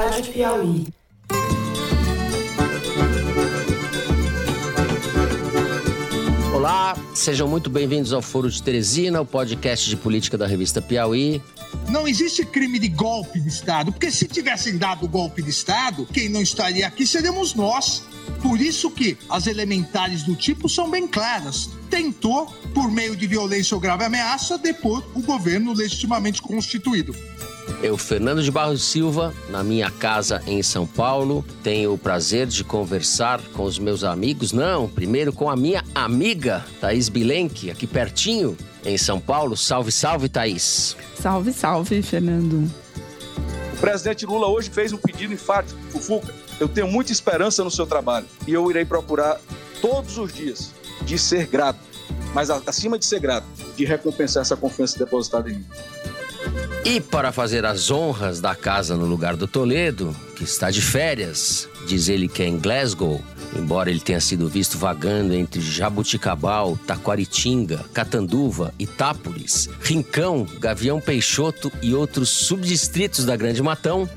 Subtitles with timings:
[0.00, 0.86] Rádio Piauí.
[6.54, 11.42] Olá, sejam muito bem-vindos ao Foro de Teresina, o podcast de política da revista Piauí.
[11.90, 16.30] Não existe crime de golpe de Estado, porque se tivessem dado golpe de Estado, quem
[16.30, 18.02] não estaria aqui seríamos nós.
[18.40, 21.68] Por isso que as elementares do tipo são bem claras.
[21.90, 27.14] Tentou, por meio de violência ou grave ameaça, depor o governo legitimamente constituído.
[27.82, 32.62] Eu, Fernando de Barros Silva, na minha casa em São Paulo, tenho o prazer de
[32.62, 34.52] conversar com os meus amigos.
[34.52, 39.56] Não, primeiro com a minha amiga, Thaís Bilenque, aqui pertinho, em São Paulo.
[39.56, 40.96] Salve, salve, Thaís.
[41.18, 42.70] Salve, salve, Fernando.
[43.74, 46.34] O presidente Lula hoje fez um pedido enfático, Fufuca.
[46.58, 49.40] Eu tenho muita esperança no seu trabalho e eu irei procurar
[49.80, 51.80] todos os dias de ser grato,
[52.34, 55.66] mas acima de ser grato, de recompensar essa confiança depositada em mim.
[56.84, 61.68] E para fazer as honras da casa no lugar do Toledo, que está de férias,
[61.86, 63.22] diz ele que é em Glasgow,
[63.54, 71.94] embora ele tenha sido visto vagando entre Jabuticabal, Taquaritinga, Catanduva, Itápolis, Rincão, Gavião Peixoto e
[71.94, 74.08] outros subdistritos da Grande Matão,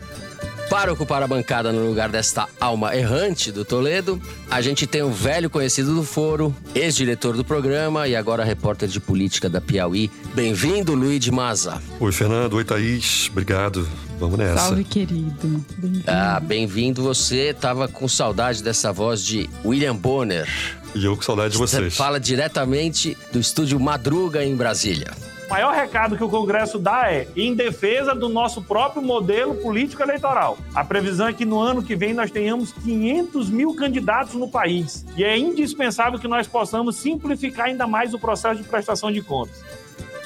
[0.74, 5.12] para ocupar a bancada no lugar desta alma errante do Toledo, a gente tem um
[5.12, 10.10] velho conhecido do foro, ex-diretor do programa e agora repórter de política da Piauí.
[10.34, 11.80] Bem-vindo, Luiz de Maza.
[12.00, 12.56] Oi, Fernando.
[12.56, 13.30] Oi, Thaís.
[13.30, 13.88] Obrigado.
[14.20, 14.62] Vamos nessa.
[14.62, 15.64] Salve, querido.
[15.78, 16.04] Bem-vindo.
[16.08, 17.54] Ah, bem-vindo você.
[17.54, 20.50] Tava com saudade dessa voz de William Bonner.
[20.96, 21.84] E eu com saudade de vocês.
[21.84, 25.12] Você fala diretamente do estúdio Madruga, em Brasília.
[25.54, 30.02] O maior recado que o Congresso dá é em defesa do nosso próprio modelo político
[30.02, 30.58] eleitoral.
[30.74, 35.06] A previsão é que no ano que vem nós tenhamos 500 mil candidatos no país.
[35.16, 39.64] E é indispensável que nós possamos simplificar ainda mais o processo de prestação de contas.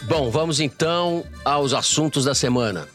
[0.03, 2.88] Bom, vamos então aos assuntos da semana.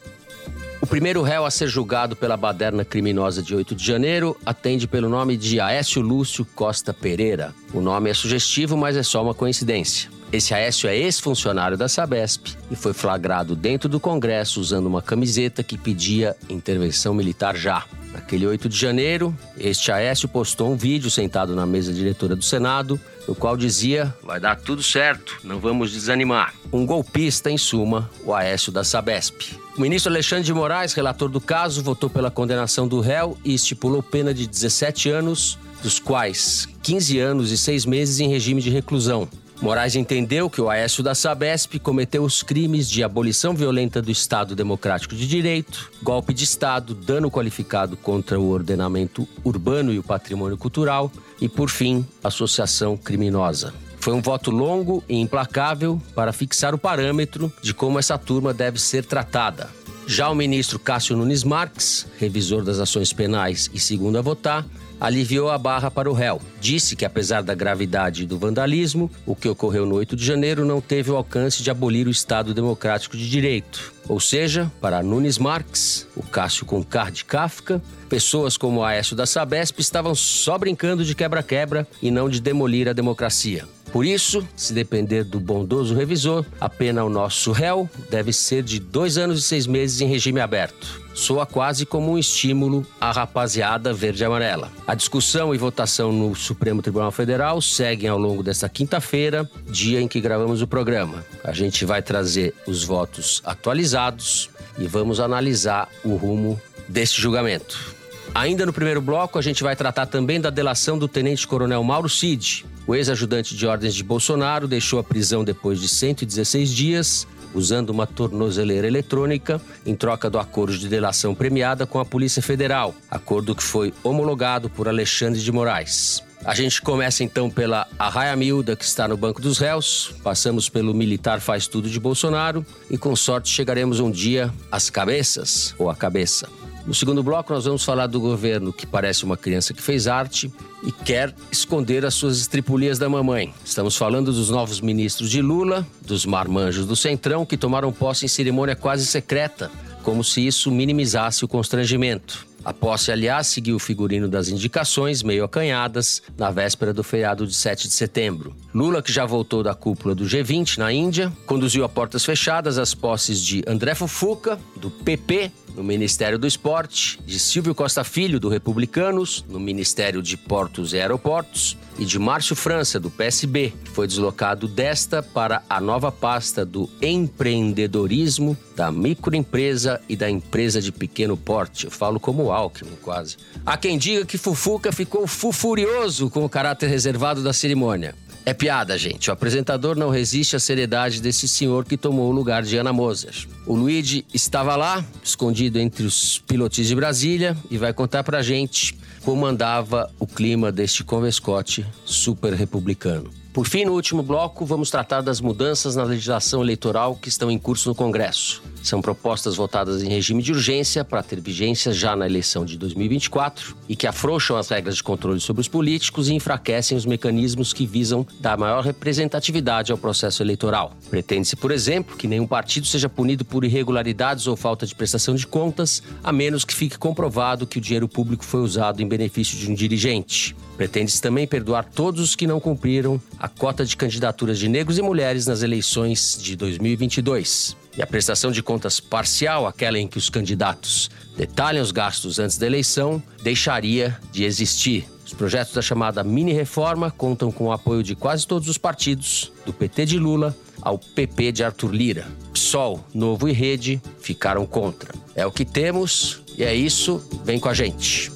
[0.81, 5.11] O primeiro réu a ser julgado pela baderna criminosa de 8 de janeiro atende pelo
[5.11, 7.55] nome de Aécio Lúcio Costa Pereira.
[7.75, 10.22] O nome é sugestivo, mas é só uma coincidência.
[10.33, 15.63] Esse Aécio é ex-funcionário da Sabesp e foi flagrado dentro do Congresso usando uma camiseta
[15.63, 17.85] que pedia intervenção militar já.
[18.15, 22.99] Naquele 8 de janeiro, este Aécio postou um vídeo sentado na mesa diretora do Senado,
[23.29, 26.55] no qual dizia: Vai dar tudo certo, não vamos desanimar.
[26.73, 29.59] Um golpista, em suma, o Aécio da Sabesp.
[29.77, 34.03] O ministro Alexandre de Moraes, relator do caso, votou pela condenação do réu e estipulou
[34.03, 39.29] pena de 17 anos, dos quais 15 anos e 6 meses em regime de reclusão.
[39.63, 44.57] Moraes entendeu que o Aécio da Sabesp cometeu os crimes de abolição violenta do Estado
[44.57, 50.57] Democrático de Direito, golpe de Estado, dano qualificado contra o ordenamento urbano e o patrimônio
[50.57, 53.73] cultural e, por fim, associação criminosa.
[54.01, 58.81] Foi um voto longo e implacável para fixar o parâmetro de como essa turma deve
[58.81, 59.71] ser tratada.
[60.09, 64.67] Já o ministro Cássio Nunes Marques, revisor das ações penais e segundo a votar,
[65.03, 66.41] aliviou a barra para o réu.
[66.61, 70.81] Disse que, apesar da gravidade do vandalismo, o que ocorreu no 8 de janeiro não
[70.81, 73.93] teve o alcance de abolir o Estado Democrático de Direito.
[74.09, 79.81] Ou seja, para Nunes Marques, o Cássio Concar de Kafka, pessoas como Aécio da Sabesp
[79.81, 83.67] estavam só brincando de quebra-quebra e não de demolir a democracia.
[83.93, 88.79] Por isso, se depender do bondoso revisor, a pena ao nosso réu deve ser de
[88.79, 91.02] dois anos e seis meses em regime aberto.
[91.15, 94.71] Soa quase como um estímulo à rapaziada verde e amarela.
[94.87, 100.09] A discussão e votação no Supremo Tribunal Federal seguem ao longo desta quinta-feira, dia em
[100.09, 101.25] que gravamos o programa.
[101.45, 107.95] A gente vai trazer os votos atualizados e vamos analisar o rumo deste julgamento.
[108.35, 112.65] Ainda no primeiro bloco, a gente vai tratar também da delação do tenente-coronel Mauro Cid.
[112.87, 118.07] O ex-ajudante de ordens de Bolsonaro deixou a prisão depois de 116 dias, usando uma
[118.07, 123.63] tornozeleira eletrônica em troca do acordo de delação premiada com a Polícia Federal, acordo que
[123.63, 126.23] foi homologado por Alexandre de Moraes.
[126.45, 130.93] A gente começa então pela Arraia Milda, que está no banco dos réus, passamos pelo
[130.93, 135.95] militar faz tudo de Bolsonaro e com sorte chegaremos um dia às cabeças ou à
[135.95, 136.49] cabeça.
[136.85, 140.53] No segundo bloco, nós vamos falar do governo que parece uma criança que fez arte
[140.83, 143.55] e quer esconder as suas estripulias da mamãe.
[143.65, 148.29] Estamos falando dos novos ministros de Lula, dos marmanjos do Centrão, que tomaram posse em
[148.29, 149.71] cerimônia quase secreta,
[150.03, 152.52] como se isso minimizasse o constrangimento.
[152.65, 157.55] A posse, aliás, seguiu o figurino das indicações, meio acanhadas, na véspera do feriado de
[157.55, 158.55] 7 de setembro.
[158.75, 162.95] Lula, que já voltou da cúpula do G20 na Índia, conduziu a portas fechadas as
[162.95, 168.49] posses de André Fufuca, do PP, no Ministério do Esporte, de Silvio Costa Filho, do
[168.49, 174.07] Republicanos, no Ministério de Portos e Aeroportos, e de Márcio França, do PSB, que foi
[174.07, 181.37] deslocado desta para a nova pasta do empreendedorismo, da microempresa e da empresa de pequeno
[181.37, 181.85] porte.
[181.85, 183.37] Eu falo como Alckmin, quase.
[183.65, 188.15] Há quem diga que Fufuca ficou fufurioso com o caráter reservado da cerimônia.
[188.45, 189.31] É piada, gente.
[189.31, 193.47] O apresentador não resiste à seriedade desse senhor que tomou o lugar de Ana Moser.
[193.65, 198.99] O Luigi estava lá, escondido entre os pilotis de Brasília, e vai contar pra gente
[199.25, 203.42] como andava o clima deste convescote super republicano.
[203.53, 207.59] Por fim, no último bloco, vamos tratar das mudanças na legislação eleitoral que estão em
[207.59, 208.63] curso no Congresso.
[208.83, 213.77] São propostas votadas em regime de urgência para ter vigência já na eleição de 2024
[213.89, 217.87] e que afrouxam as regras de controle sobre os políticos e enfraquecem os mecanismos que
[217.87, 220.97] visam dar maior representatividade ao processo eleitoral.
[221.11, 225.47] Pretende-se, por exemplo, que nenhum partido seja punido por irregularidades ou falta de prestação de
[225.47, 229.71] contas, a menos que fique comprovado que o dinheiro público foi usado em benefício de
[229.71, 230.57] um dirigente.
[230.77, 235.03] Pretende-se também perdoar todos os que não cumpriram a cota de candidaturas de negros e
[235.03, 237.77] mulheres nas eleições de 2022.
[237.99, 242.57] E a prestação de contas parcial, aquela em que os candidatos detalham os gastos antes
[242.57, 245.09] da eleição, deixaria de existir.
[245.27, 249.73] Os projetos da chamada mini-reforma contam com o apoio de quase todos os partidos, do
[249.73, 252.27] PT de Lula ao PP de Arthur Lira.
[252.53, 255.13] PSOL, Novo e Rede ficaram contra.
[255.35, 257.21] É o que temos e é isso.
[257.45, 258.31] Vem com a gente.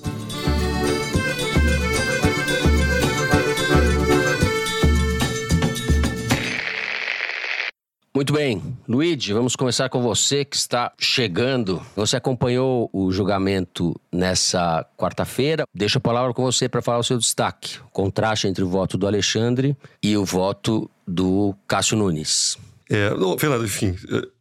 [8.16, 11.82] Muito bem, Luigi, vamos começar com você que está chegando.
[11.94, 15.66] Você acompanhou o julgamento nessa quarta-feira.
[15.74, 17.78] Deixa a palavra com você para falar o seu destaque.
[17.80, 22.56] O contraste entre o voto do Alexandre e o voto do Cássio Nunes.
[22.88, 23.94] É, não, Fernando, enfim,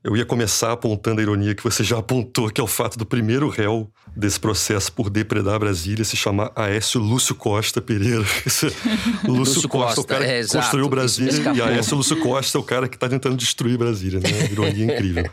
[0.06, 3.08] eu ia começar apontando a ironia que você já apontou, que é o fato do
[3.08, 8.20] primeiro réu desse processo por depredar Brasília se chamar Aécio Lúcio Costa Pereira.
[8.46, 8.72] Lúcio,
[9.28, 12.88] Lúcio Costa, Costa, o cara que construiu Brasília, e Aécio Lúcio Costa é o cara
[12.88, 14.30] que está tentando destruir Brasília, né?
[14.52, 15.28] Ironia incrível.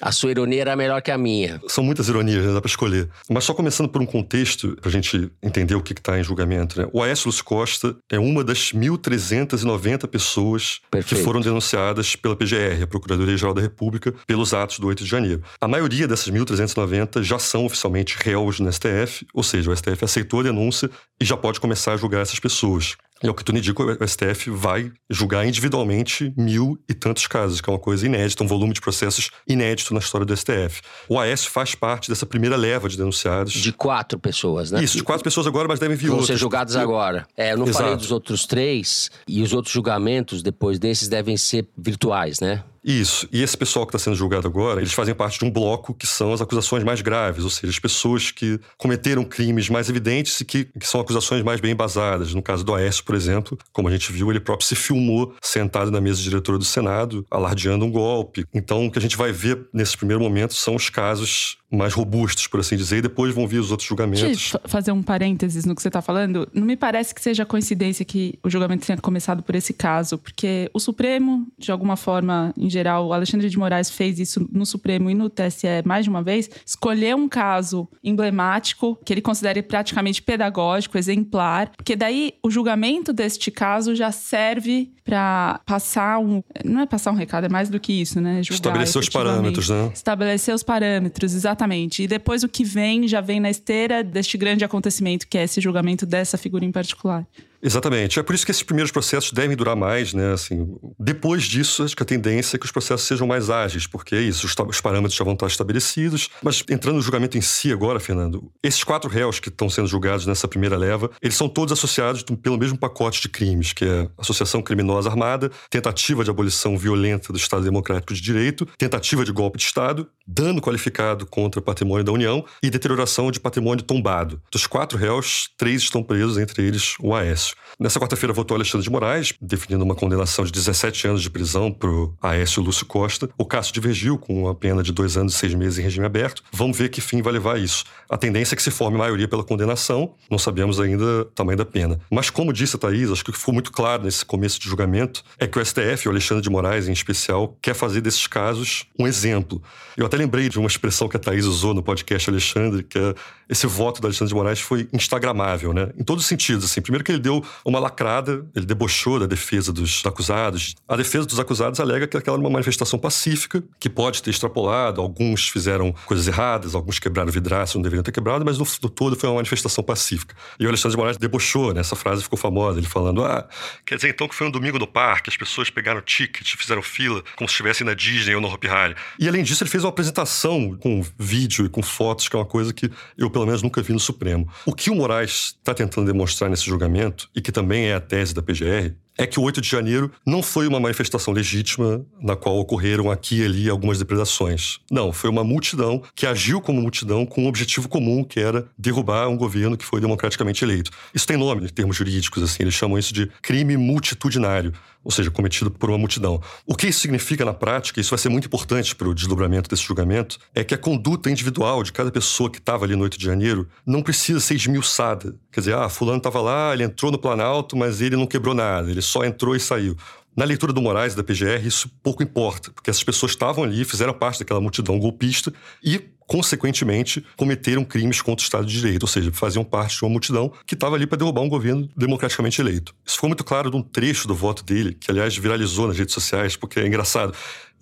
[0.00, 1.60] A sua ironia era melhor que a minha.
[1.66, 2.52] São muitas ironias, né?
[2.52, 3.08] dá para escolher.
[3.28, 6.80] Mas só começando por um contexto, para a gente entender o que está em julgamento.
[6.80, 6.88] Né?
[6.92, 11.16] O Aécio Lúcio Costa é uma das 1.390 pessoas Perfeito.
[11.18, 15.42] que foram denunciadas pela PGR, a Procuradoria-Geral da República, pelos atos do 8 de janeiro.
[15.60, 20.40] A maioria dessas 1.390 já são oficialmente réus no STF, ou seja, o STF aceitou
[20.40, 22.96] a denúncia e já pode começar a julgar essas pessoas.
[23.20, 27.60] É o que tu me indica, o STF vai julgar individualmente mil e tantos casos,
[27.60, 30.82] que é uma coisa inédita, um volume de processos inédito na história do STF.
[31.08, 33.52] O Aécio faz parte dessa primeira leva de denunciados.
[33.54, 34.84] De quatro pessoas, né?
[34.84, 36.28] Isso, de quatro pessoas agora, mas devem vir Vão outros.
[36.28, 37.26] ser julgados agora.
[37.36, 37.82] É, eu não Exato.
[37.82, 42.62] falei dos outros três, e os outros julgamentos depois desses devem ser virtuais, né?
[42.84, 43.28] Isso.
[43.32, 46.06] E esse pessoal que está sendo julgado agora, eles fazem parte de um bloco que
[46.06, 50.44] são as acusações mais graves, ou seja, as pessoas que cometeram crimes mais evidentes e
[50.44, 52.34] que, que são acusações mais bem embasadas.
[52.34, 55.90] No caso do Aécio, por exemplo, como a gente viu, ele próprio se filmou sentado
[55.90, 58.44] na mesa diretora do Senado, alardeando um golpe.
[58.54, 62.46] Então, o que a gente vai ver nesse primeiro momento são os casos mais robustos,
[62.46, 64.22] por assim dizer, e depois vão vir os outros julgamentos.
[64.22, 66.48] Deixa eu fazer um parênteses no que você está falando.
[66.54, 70.70] Não me parece que seja coincidência que o julgamento tenha começado por esse caso, porque
[70.72, 75.10] o Supremo, de alguma forma, em geral, o Alexandre de Moraes fez isso no Supremo
[75.10, 80.22] e no TSE mais de uma vez, escolheu um caso emblemático, que ele considere praticamente
[80.22, 86.42] pedagógico, exemplar, porque daí o julgamento deste caso já serve para passar um.
[86.64, 88.42] Não é passar um recado, é mais do que isso, né?
[88.42, 89.90] Julgar, Estabelecer os parâmetros, né?
[89.94, 91.57] Estabelecer os parâmetros, exatamente.
[92.02, 95.60] E depois o que vem já vem na esteira deste grande acontecimento, que é esse
[95.60, 97.26] julgamento dessa figura em particular.
[97.62, 98.18] Exatamente.
[98.18, 100.32] É por isso que esses primeiros processos devem durar mais, né?
[100.32, 104.14] Assim, depois disso, acho que a tendência é que os processos sejam mais ágeis, porque
[104.14, 106.30] é isso, os, os parâmetros já vão estar estabelecidos.
[106.42, 110.26] Mas entrando no julgamento em si agora, Fernando, esses quatro réus que estão sendo julgados
[110.26, 114.62] nessa primeira leva, eles são todos associados pelo mesmo pacote de crimes, que é associação
[114.62, 119.64] criminosa armada, tentativa de abolição violenta do Estado Democrático de Direito, tentativa de golpe de
[119.64, 124.40] Estado, dano qualificado contra o patrimônio da União e deterioração de patrimônio tombado.
[124.50, 127.47] Dos quatro réus, três estão presos, entre eles o Aécio.
[127.78, 131.90] Nessa quarta-feira votou Alexandre de Moraes, definindo uma condenação de 17 anos de prisão para
[131.90, 133.28] o Aécio Lúcio Costa.
[133.38, 136.42] O Cássio divergiu com uma pena de dois anos e seis meses em regime aberto.
[136.52, 137.84] Vamos ver que fim vai levar isso.
[138.08, 141.64] A tendência é que se forme maioria pela condenação, não sabemos ainda o tamanho da
[141.64, 142.00] pena.
[142.10, 145.46] Mas como disse a Thaís, acho que ficou muito claro nesse começo de julgamento é
[145.46, 149.62] que o STF, o Alexandre de Moraes em especial, quer fazer desses casos um exemplo.
[149.96, 153.14] Eu até lembrei de uma expressão que a Thaís usou no podcast Alexandre, que é
[153.48, 155.90] esse voto do Alexandre de Moraes foi instagramável, né?
[155.98, 156.82] Em todos os sentidos, assim.
[156.82, 160.74] Primeiro que ele deu uma lacrada, ele debochou da defesa dos acusados.
[160.86, 165.00] A defesa dos acusados alega que aquela era uma manifestação pacífica, que pode ter extrapolado,
[165.00, 169.16] alguns fizeram coisas erradas, alguns quebraram vidraça, não deveriam ter quebrado, mas no, no todo
[169.16, 170.34] foi uma manifestação pacífica.
[170.58, 171.80] E o Alexandre de Moraes debochou, né?
[171.80, 173.48] Essa frase ficou famosa, ele falando: ah,
[173.84, 177.22] quer dizer então que foi um domingo no parque, as pessoas pegaram ticket, fizeram fila,
[177.36, 178.94] como se estivessem na Disney ou no Hopi Hari.
[179.18, 182.46] E além disso, ele fez uma apresentação com vídeo e com fotos, que é uma
[182.46, 184.48] coisa que eu, pelo menos, nunca vi no Supremo.
[184.64, 188.34] O que o Moraes está tentando demonstrar nesse julgamento, e que também é a tese
[188.34, 192.56] da PGR, é que o 8 de janeiro não foi uma manifestação legítima na qual
[192.56, 194.78] ocorreram aqui e ali algumas depredações.
[194.90, 199.28] Não, foi uma multidão que agiu como multidão com um objetivo comum, que era derrubar
[199.28, 200.92] um governo que foi democraticamente eleito.
[201.12, 204.72] Isso tem nome em termos jurídicos, assim, eles chamam isso de crime multitudinário
[205.08, 206.38] ou seja, cometido por uma multidão.
[206.66, 209.82] O que isso significa na prática, isso vai ser muito importante para o desdobramento desse
[209.82, 213.24] julgamento, é que a conduta individual de cada pessoa que estava ali no 8 de
[213.24, 215.34] janeiro não precisa ser esmiuçada.
[215.50, 218.90] Quer dizer, ah, fulano estava lá, ele entrou no Planalto, mas ele não quebrou nada,
[218.90, 219.96] ele só entrou e saiu.
[220.36, 224.14] Na leitura do Moraes da PGR, isso pouco importa, porque essas pessoas estavam ali, fizeram
[224.14, 229.32] parte daquela multidão golpista e consequentemente, cometeram crimes contra o Estado de Direito, ou seja,
[229.32, 232.94] faziam parte de uma multidão que estava ali para derrubar um governo democraticamente eleito.
[233.04, 236.54] Isso ficou muito claro num trecho do voto dele, que aliás viralizou nas redes sociais,
[236.54, 237.32] porque é engraçado.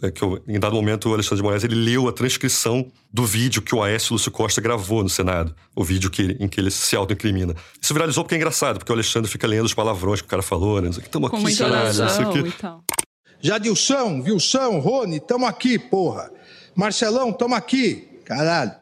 [0.00, 3.24] É que eu, em dado momento o Alexandre de Moraes ele leu a transcrição do
[3.24, 6.70] vídeo que o Aécio Lúcio Costa gravou no Senado, o vídeo que, em que ele
[6.70, 7.54] se autoincrimina.
[7.80, 10.42] Isso viralizou porque é engraçado, porque o Alexandre fica lendo os palavrões que o cara
[10.42, 10.90] falou, né?
[10.90, 12.42] Estamos aqui, Senado, não sei o quê.
[13.40, 16.30] Jadilson, Wilson, Rony, estamos aqui, porra.
[16.76, 18.15] Marcelão, estamos aqui.
[18.26, 18.72] Caralho.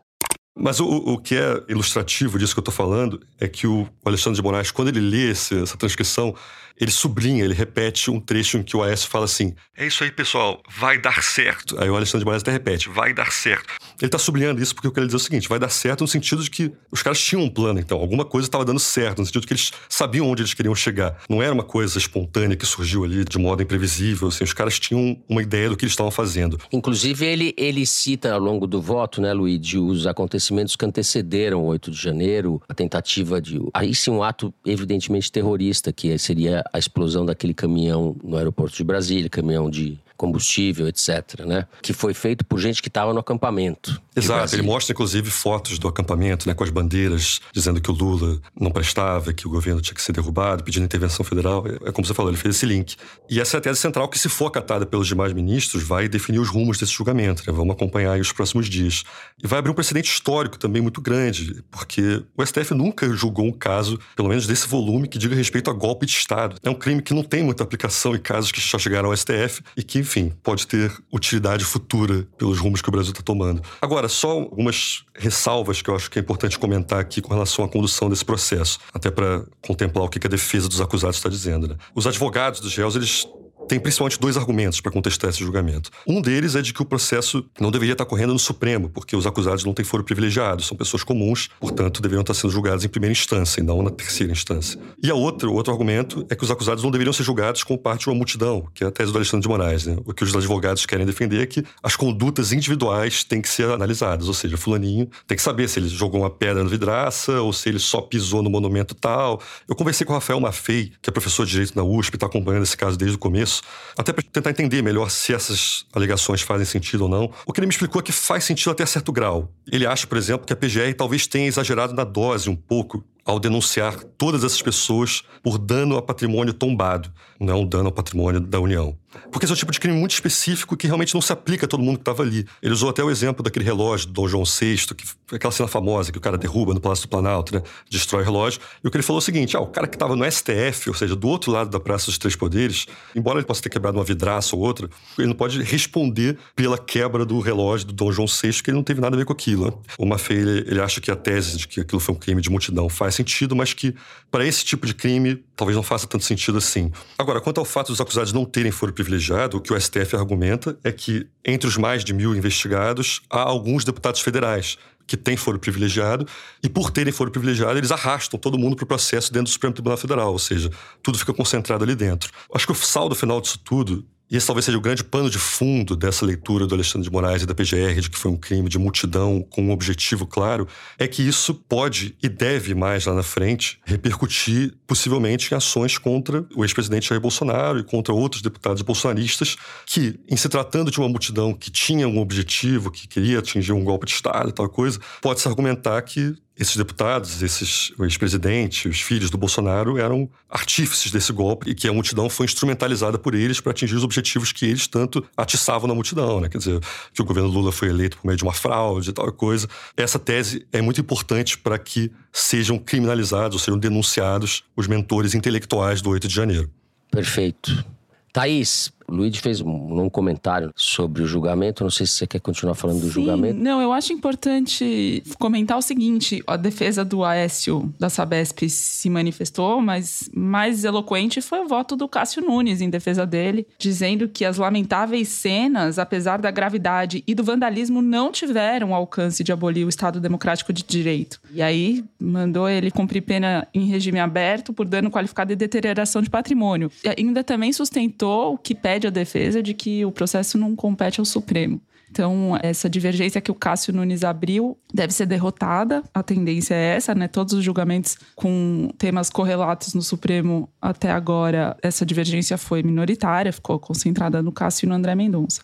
[0.56, 4.36] Mas o, o que é ilustrativo disso que eu estou falando é que o Alexandre
[4.36, 6.34] de Moraes, quando ele lê esse, essa transcrição,
[6.80, 10.10] ele sublinha, ele repete um trecho em que o Aécio fala assim: É isso aí,
[10.10, 11.80] pessoal, vai dar certo.
[11.80, 13.74] Aí o Alexandre de Moraes até repete: vai dar certo.
[14.00, 16.42] Ele está sublinhando isso porque eu quero dizer o seguinte: vai dar certo no sentido
[16.42, 19.42] de que os caras tinham um plano, então, alguma coisa estava dando certo, no sentido
[19.42, 21.18] de que eles sabiam onde eles queriam chegar.
[21.28, 25.16] Não era uma coisa espontânea que surgiu ali de modo imprevisível, assim, os caras tinham
[25.28, 26.58] uma ideia do que eles estavam fazendo.
[26.72, 31.66] Inclusive, ele, ele cita ao longo do voto, né, Luiz, os acontecimentos que antecederam o
[31.66, 33.60] 8 de janeiro, a tentativa de.
[33.72, 38.84] Aí sim, um ato evidentemente terrorista, que seria a explosão daquele caminhão no aeroporto de
[38.84, 41.66] Brasília, caminhão de combustível, etc., né?
[41.82, 44.00] Que foi feito por gente que estava no acampamento.
[44.16, 48.40] Exato, ele mostra inclusive fotos do acampamento, né, com as bandeiras dizendo que o Lula
[48.58, 51.64] não prestava, que o governo tinha que ser derrubado, pedindo intervenção federal.
[51.66, 52.96] É, é como você falou, ele fez esse link.
[53.28, 56.38] E essa é a tese central que, se for acatada pelos demais ministros, vai definir
[56.38, 57.42] os rumos desse julgamento.
[57.46, 57.52] Né?
[57.52, 59.02] Vamos acompanhar os próximos dias.
[59.42, 63.52] E vai abrir um precedente histórico também muito grande, porque o STF nunca julgou um
[63.52, 66.56] caso, pelo menos desse volume, que diga respeito a golpe de Estado.
[66.62, 69.62] É um crime que não tem muita aplicação em casos que já chegaram ao STF
[69.76, 73.60] e que, enfim, pode ter utilidade futura pelos rumos que o Brasil está tomando.
[73.82, 77.68] Agora, só algumas ressalvas que eu acho que é importante comentar aqui com relação à
[77.68, 81.66] condução desse processo, até para contemplar o que a defesa dos acusados está dizendo.
[81.66, 81.76] Né?
[81.94, 83.26] Os advogados dos réus, eles
[83.68, 85.90] tem principalmente dois argumentos para contestar esse julgamento.
[86.06, 89.26] Um deles é de que o processo não deveria estar correndo no Supremo, porque os
[89.26, 93.12] acusados não têm foro privilegiado, são pessoas comuns, portanto, deveriam estar sendo julgados em primeira
[93.12, 94.78] instância e não na terceira instância.
[95.02, 97.78] E a outra, o outro argumento é que os acusados não deveriam ser julgados como
[97.78, 99.86] parte de uma multidão, que é a tese do Alexandre de Moraes.
[99.86, 99.96] Né?
[100.04, 104.28] O que os advogados querem defender é que as condutas individuais têm que ser analisadas,
[104.28, 107.68] ou seja, fulaninho tem que saber se ele jogou uma pedra no vidraça ou se
[107.68, 109.40] ele só pisou no monumento tal.
[109.68, 112.62] Eu conversei com o Rafael Maffei, que é professor de Direito na USP, está acompanhando
[112.62, 113.53] esse caso desde o começo,
[113.98, 117.32] até para tentar entender melhor se essas alegações fazem sentido ou não.
[117.46, 119.52] O que ele me explicou é que faz sentido até certo grau.
[119.70, 123.40] Ele acha, por exemplo, que a PGR talvez tenha exagerado na dose um pouco ao
[123.40, 128.60] denunciar todas essas pessoas por dano a patrimônio tombado, não um dano ao patrimônio da
[128.60, 128.96] União.
[129.30, 131.68] Porque esse é um tipo de crime muito específico que realmente não se aplica a
[131.68, 132.46] todo mundo que estava ali.
[132.62, 135.04] Ele usou até o exemplo daquele relógio do Dom João VI, que
[135.36, 137.62] aquela cena famosa que o cara derruba no Palácio do Planalto, né?
[137.88, 138.60] Destrói o relógio.
[138.82, 140.88] E o que ele falou é o seguinte: ah, o cara que estava no STF,
[140.88, 143.98] ou seja, do outro lado da Praça dos Três Poderes, embora ele possa ter quebrado
[143.98, 144.88] uma vidraça ou outra,
[145.18, 148.84] ele não pode responder pela quebra do relógio do Dom João VI, que ele não
[148.84, 149.66] teve nada a ver com aquilo.
[149.66, 149.72] Né?
[149.98, 152.50] O Maffei, ele, ele acha que a tese de que aquilo foi um crime de
[152.50, 153.94] multidão faz sentido, mas que
[154.30, 156.90] para esse tipo de crime talvez não faça tanto sentido assim.
[157.18, 160.78] Agora, quanto ao fato dos acusados não terem foro privilegiado, o que o STF argumenta
[160.82, 165.58] é que entre os mais de mil investigados há alguns deputados federais que têm foro
[165.58, 166.26] privilegiado,
[166.62, 169.74] e por terem foro privilegiado, eles arrastam todo mundo para o processo dentro do Supremo
[169.74, 170.70] Tribunal Federal, ou seja,
[171.02, 172.30] tudo fica concentrado ali dentro.
[172.54, 175.38] Acho que o saldo final disso tudo e esse talvez seja o grande pano de
[175.38, 178.68] fundo dessa leitura do Alexandre de Moraes e da PGR, de que foi um crime
[178.68, 180.66] de multidão com um objetivo claro,
[180.98, 186.46] é que isso pode e deve mais lá na frente repercutir possivelmente em ações contra
[186.56, 191.08] o ex-presidente Jair Bolsonaro e contra outros deputados bolsonaristas que, em se tratando de uma
[191.08, 194.98] multidão que tinha um objetivo, que queria atingir um golpe de Estado e tal coisa,
[195.20, 201.70] pode-se argumentar que esses deputados, esses ex-presidentes, os filhos do Bolsonaro eram artífices desse golpe
[201.70, 205.24] e que a multidão foi instrumentalizada por eles para atingir os objetivos que eles tanto
[205.36, 206.48] atiçavam na multidão, né?
[206.48, 206.80] Quer dizer,
[207.12, 209.68] que o governo Lula foi eleito por meio de uma fraude e tal coisa.
[209.96, 216.00] Essa tese é muito importante para que sejam criminalizados, ou sejam denunciados os mentores intelectuais
[216.00, 216.70] do 8 de janeiro.
[217.10, 217.84] Perfeito.
[218.32, 221.84] Thaís, Luiz fez um, um, comentário sobre o julgamento.
[221.84, 223.58] Não sei se você quer continuar falando do Sim, julgamento.
[223.58, 229.80] Não, eu acho importante comentar o seguinte: a defesa do Aécio da Sabesp se manifestou,
[229.80, 234.58] mas mais eloquente foi o voto do Cássio Nunes em defesa dele, dizendo que as
[234.58, 240.20] lamentáveis cenas, apesar da gravidade e do vandalismo, não tiveram alcance de abolir o Estado
[240.20, 241.40] Democrático de Direito.
[241.52, 246.30] E aí mandou ele cumprir pena em regime aberto por dano qualificado e deterioração de
[246.30, 246.90] patrimônio.
[247.04, 251.18] E ainda também sustentou que pede pede a defesa de que o processo não compete
[251.18, 251.80] ao Supremo.
[252.08, 256.04] Então, essa divergência que o Cássio Nunes abriu deve ser derrotada.
[256.14, 257.26] A tendência é essa, né?
[257.26, 263.80] Todos os julgamentos com temas correlatos no Supremo até agora, essa divergência foi minoritária, ficou
[263.80, 265.62] concentrada no Cássio e no André Mendonça.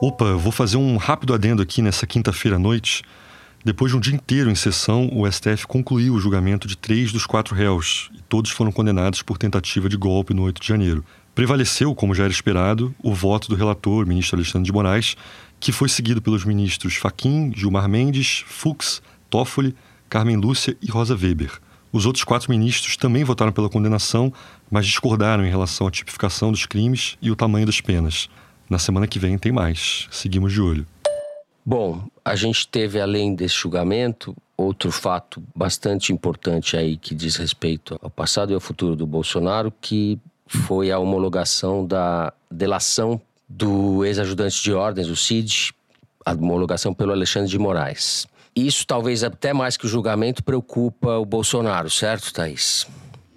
[0.00, 3.02] Opa, vou fazer um rápido adendo aqui nessa quinta-feira à noite.
[3.64, 7.26] Depois de um dia inteiro em sessão, o STF concluiu o julgamento de três dos
[7.26, 11.04] quatro réus e todos foram condenados por tentativa de golpe no 8 de janeiro.
[11.34, 15.16] Prevaleceu, como já era esperado, o voto do relator, ministro Alexandre de Moraes,
[15.58, 19.74] que foi seguido pelos ministros Faquim, Gilmar Mendes, Fux, Toffoli,
[20.10, 21.58] Carmen Lúcia e Rosa Weber.
[21.90, 24.32] Os outros quatro ministros também votaram pela condenação,
[24.70, 28.28] mas discordaram em relação à tipificação dos crimes e o tamanho das penas.
[28.68, 30.08] Na semana que vem tem mais.
[30.10, 30.86] Seguimos de olho.
[31.64, 37.98] Bom, a gente teve, além desse julgamento, outro fato bastante importante aí que diz respeito
[38.02, 40.18] ao passado e ao futuro do Bolsonaro, que
[40.58, 45.72] foi a homologação da delação do ex-ajudante de ordens, o CID,
[46.24, 48.26] a homologação pelo Alexandre de Moraes.
[48.54, 52.86] Isso, talvez até mais que o julgamento, preocupa o Bolsonaro, certo, Thaís?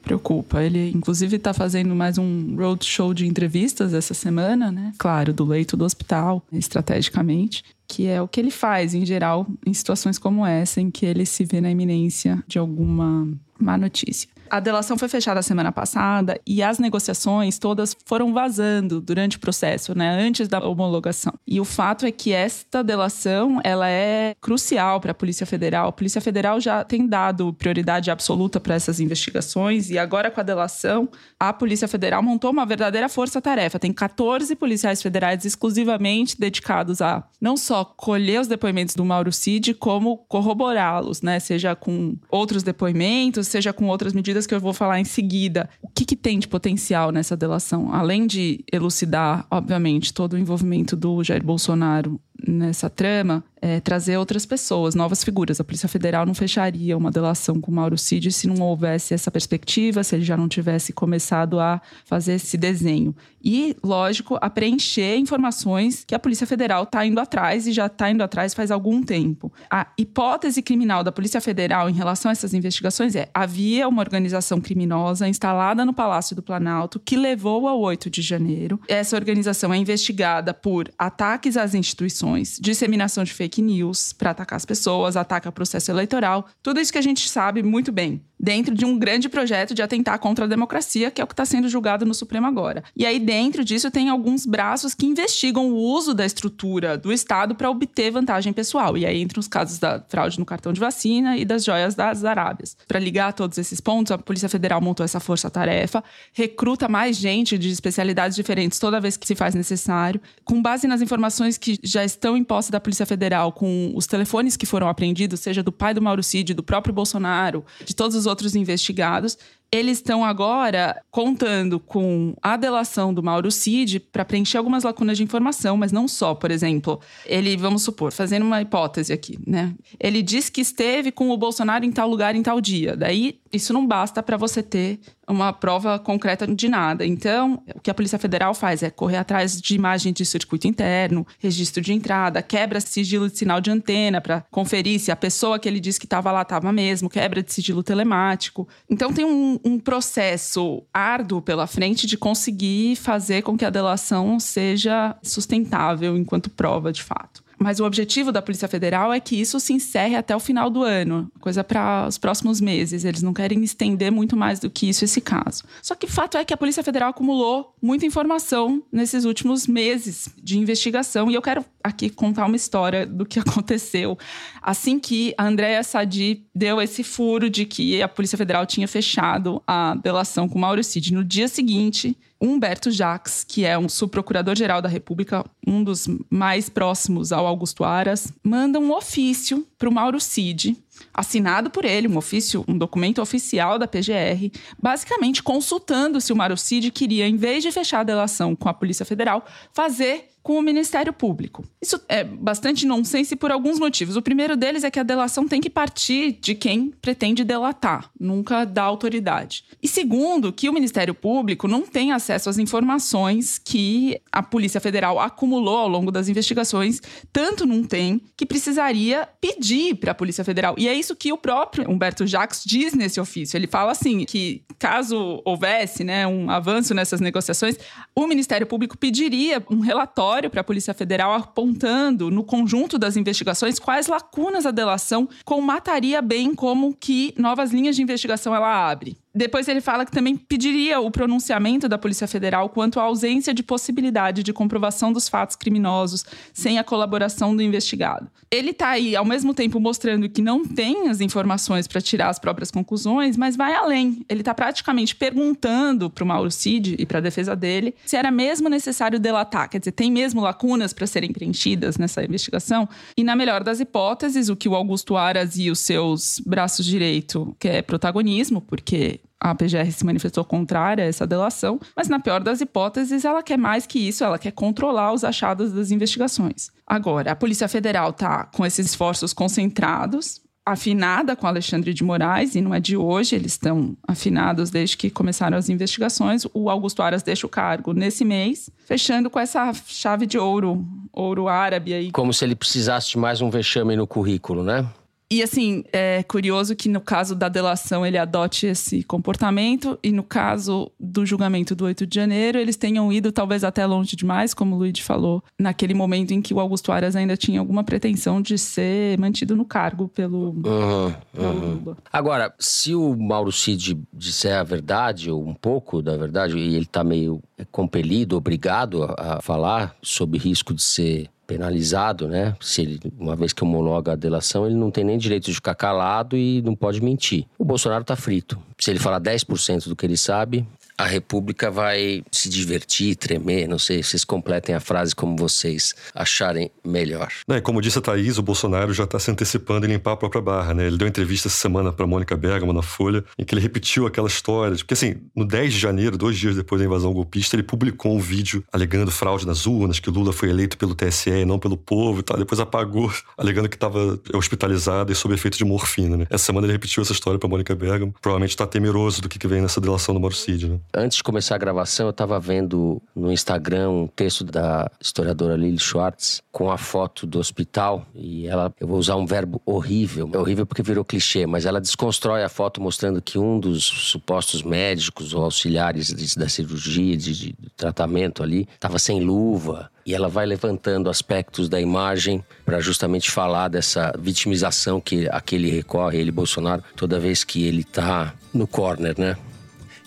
[0.02, 0.62] Preocupa.
[0.62, 4.94] Ele, inclusive, está fazendo mais um roadshow de entrevistas essa semana, né?
[4.98, 9.74] Claro, do leito do hospital, estrategicamente, que é o que ele faz, em geral, em
[9.74, 13.28] situações como essa, em que ele se vê na iminência de alguma
[13.60, 14.30] má notícia.
[14.50, 19.98] A delação foi fechada semana passada e as negociações todas foram vazando durante o processo,
[19.98, 21.34] né, antes da homologação.
[21.48, 25.88] E o fato é que esta delação, ela é crucial para a Polícia Federal.
[25.88, 30.44] A Polícia Federal já tem dado prioridade absoluta para essas investigações e agora com a
[30.44, 33.80] delação, a Polícia Federal montou uma verdadeira força-tarefa.
[33.80, 39.74] Tem 14 policiais federais exclusivamente dedicados a não só colher os depoimentos do Mauro Cid,
[39.76, 44.74] como corroborá-los, né, seja com outros depoimentos, seja com outras medidas medidas que eu vou
[44.74, 45.70] falar em seguida.
[45.82, 47.94] O que, que tem de potencial nessa delação?
[47.94, 54.46] Além de elucidar, obviamente, todo o envolvimento do Jair Bolsonaro nessa trama, é, trazer outras
[54.46, 55.60] pessoas, novas figuras.
[55.60, 60.04] A Polícia Federal não fecharia uma delação com Mauro Cid se não houvesse essa perspectiva,
[60.04, 63.16] se ele já não tivesse começado a fazer esse desenho.
[63.44, 68.10] E, lógico, a preencher informações que a Polícia Federal está indo atrás e já está
[68.12, 69.52] indo atrás faz algum tempo.
[69.70, 74.62] A hipótese criminal da Polícia Federal em relação a essas investigações é: havia uma organização
[74.62, 78.80] criminosa instalada no Palácio do Planalto que levou ao 8 de janeiro.
[78.88, 84.66] Essa organização é investigada por ataques às instituições, disseminação de fake news para atacar as
[84.66, 88.86] pessoas, ataque ao processo eleitoral, tudo isso que a gente sabe muito bem dentro de
[88.86, 92.06] um grande projeto de atentar contra a democracia, que é o que está sendo julgado
[92.06, 92.84] no Supremo agora.
[92.96, 97.56] E aí, dentro disso, tem alguns braços que investigam o uso da estrutura do Estado
[97.56, 98.98] para obter vantagem pessoal.
[98.98, 102.24] E aí entram os casos da fraude no cartão de vacina e das joias das
[102.24, 102.78] Arábias.
[102.88, 107.70] Para ligar todos esses pontos, a Polícia Federal montou essa força-tarefa, recruta mais gente de
[107.70, 112.36] especialidades diferentes toda vez que se faz necessário, com base nas informações que já estão
[112.36, 116.02] em posse da Polícia Federal, com os telefones que foram apreendidos, seja do pai do
[116.02, 119.38] Mauro Cid, do próprio Bolsonaro, de todos os os outros investigados.
[119.72, 125.24] Eles estão agora contando com a delação do Mauro Cid para preencher algumas lacunas de
[125.24, 126.34] informação, mas não só.
[126.34, 129.74] Por exemplo, ele, vamos supor, fazendo uma hipótese aqui, né?
[130.00, 132.96] Ele diz que esteve com o Bolsonaro em tal lugar em tal dia.
[132.96, 137.06] Daí, isso não basta para você ter uma prova concreta de nada.
[137.06, 141.26] Então, o que a Polícia Federal faz é correr atrás de imagens de circuito interno,
[141.40, 145.68] registro de entrada, quebra sigilo de sinal de antena para conferir se a pessoa que
[145.68, 148.68] ele disse que estava lá estava mesmo, quebra de sigilo telemático.
[148.90, 154.40] Então, tem um, um processo árduo pela frente de conseguir fazer com que a delação
[154.40, 157.45] seja sustentável enquanto prova de fato.
[157.58, 160.84] Mas o objetivo da Polícia Federal é que isso se encerre até o final do
[160.84, 161.32] ano.
[161.40, 163.06] coisa para os próximos meses.
[163.06, 165.64] Eles não querem estender muito mais do que isso esse caso.
[165.82, 170.58] Só que fato é que a Polícia Federal acumulou muita informação nesses últimos meses de
[170.58, 174.18] investigação e eu quero aqui contar uma história do que aconteceu
[174.62, 179.62] assim que a Andréa Sadi deu esse furo de que a Polícia Federal tinha fechado
[179.68, 181.14] a delação com Mauro Cid.
[181.14, 187.32] No dia seguinte, Humberto Jacques, que é um subprocurador-geral da República, um dos mais próximos
[187.32, 190.78] ao Augusto Aras, manda um ofício para o Mauro Cid,
[191.16, 196.58] assinado por ele, um ofício, um documento oficial da PGR, basicamente consultando se o Mauro
[196.58, 200.62] Cid queria, em vez de fechar a delação com a Polícia Federal, fazer com o
[200.62, 201.66] Ministério Público.
[201.82, 204.16] Isso é bastante nonsense por alguns motivos.
[204.16, 208.64] O primeiro deles é que a delação tem que partir de quem pretende delatar, nunca
[208.64, 209.64] da autoridade.
[209.82, 215.20] E segundo, que o Ministério Público não tem acesso às informações que a Polícia Federal
[215.20, 217.02] acumulou ao longo das investigações,
[217.34, 220.76] tanto não tem que precisaria pedir para a Polícia Federal.
[220.78, 223.58] E é isso que o próprio Humberto Jacques diz nesse ofício.
[223.58, 227.78] Ele fala assim que caso houvesse, né, um avanço nessas negociações,
[228.16, 233.78] o Ministério Público pediria um relatório para a Polícia Federal apontando, no conjunto das investigações,
[233.78, 239.18] quais lacunas a delação colmataria bem como que novas linhas de investigação ela abre.
[239.36, 243.62] Depois ele fala que também pediria o pronunciamento da Polícia Federal quanto à ausência de
[243.62, 248.32] possibilidade de comprovação dos fatos criminosos sem a colaboração do investigado.
[248.50, 252.40] Ele está aí, ao mesmo tempo, mostrando que não tem as informações para tirar as
[252.40, 254.24] próprias conclusões, mas vai além.
[254.30, 258.32] Ele está praticamente perguntando para o Mauro Cid e para a defesa dele se era
[258.32, 259.70] mesmo necessário delatar.
[259.70, 262.88] Quer dizer, tem mesmo lacunas para serem preenchidas nessa investigação?
[263.18, 267.54] E, na melhor das hipóteses, o que o Augusto Aras e os seus braços direito
[267.60, 269.20] quer protagonismo, porque
[269.52, 273.58] a PGR se manifestou contrária a essa delação, mas na pior das hipóteses, ela quer
[273.58, 276.72] mais que isso, ela quer controlar os achados das investigações.
[276.88, 282.62] Agora, a Polícia Federal está com esses esforços concentrados, afinada com Alexandre de Moraes, e
[282.62, 286.48] não é de hoje, eles estão afinados desde que começaram as investigações.
[286.52, 291.48] O Augusto Aras deixa o cargo nesse mês, fechando com essa chave de ouro, ouro
[291.48, 292.12] árabe aí.
[292.12, 294.88] Como se ele precisasse de mais um vexame no currículo, né?
[295.36, 300.24] E assim, é curioso que no caso da delação ele adote esse comportamento, e no
[300.24, 304.78] caso do julgamento do 8 de janeiro, eles tenham ido talvez até longe demais, como
[304.78, 308.58] o Luigi falou, naquele momento em que o Augusto Aras ainda tinha alguma pretensão de
[308.58, 311.80] ser mantido no cargo pelo, uhum, uhum.
[311.84, 311.98] Lula.
[312.14, 316.86] Agora, se o Mauro Cid disser a verdade, ou um pouco da verdade, e ele
[316.86, 317.44] está meio
[317.74, 322.56] compelido, obrigado a falar sob risco de ser penalizado, né?
[322.60, 325.76] Se ele, uma vez que homologa a delação, ele não tem nem direito de ficar
[325.76, 327.46] calado e não pode mentir.
[327.58, 328.60] O Bolsonaro tá frito.
[328.80, 330.66] Se ele falar 10% do que ele sabe,
[330.98, 336.72] a República vai se divertir, tremer, não sei, vocês completem a frase como vocês acharem
[336.84, 337.30] melhor.
[337.50, 340.42] É, como disse a Thaís, o Bolsonaro já está se antecipando em limpar a própria
[340.42, 340.88] barra, né?
[340.88, 344.28] Ele deu entrevista essa semana para Mônica Bergamo na Folha, em que ele repetiu aquela
[344.28, 344.76] história.
[344.78, 348.20] Porque assim, no 10 de janeiro, dois dias depois da invasão golpista, ele publicou um
[348.20, 352.24] vídeo alegando fraude nas urnas, que Lula foi eleito pelo TSE não pelo povo e
[352.24, 352.38] tal.
[352.38, 356.28] Depois apagou, alegando que estava hospitalizado e sob efeito de morfina, né?
[356.30, 358.14] Essa semana ele repetiu essa história para Mônica Bergamo.
[358.22, 360.80] Provavelmente está temeroso do que vem nessa delação do Mauro Cid, né?
[360.94, 365.78] Antes de começar a gravação, eu estava vendo no Instagram um texto da historiadora Lily
[365.78, 370.38] Schwartz com a foto do hospital e ela, eu vou usar um verbo horrível, é
[370.38, 375.34] horrível porque virou clichê, mas ela desconstrói a foto mostrando que um dos supostos médicos
[375.34, 380.46] ou auxiliares de, da cirurgia, de, de tratamento ali, estava sem luva, e ela vai
[380.46, 387.20] levantando aspectos da imagem para justamente falar dessa vitimização que aquele recorre, ele Bolsonaro, toda
[387.20, 389.36] vez que ele está no corner, né?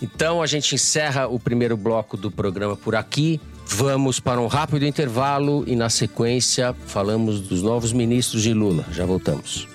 [0.00, 3.40] Então a gente encerra o primeiro bloco do programa por aqui.
[3.66, 8.86] Vamos para um rápido intervalo e na sequência falamos dos novos ministros de Lula.
[8.92, 9.68] Já voltamos.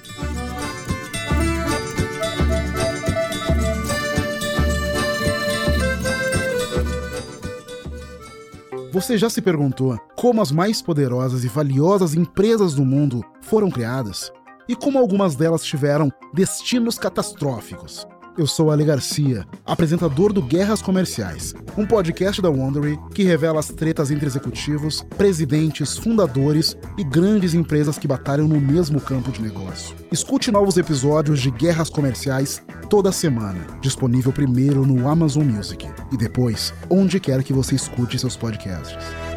[8.91, 14.31] Você já se perguntou como as mais poderosas e valiosas empresas do mundo foram criadas?
[14.69, 18.07] E como algumas delas tiveram destinos catastróficos?
[18.35, 23.67] Eu sou Ale Garcia, apresentador do Guerras Comerciais, um podcast da Wondery que revela as
[23.67, 29.95] tretas entre executivos, presidentes, fundadores e grandes empresas que batalham no mesmo campo de negócio.
[30.11, 36.73] Escute novos episódios de Guerras Comerciais toda semana, disponível primeiro no Amazon Music e depois
[36.89, 39.32] onde quer que você escute seus podcasts.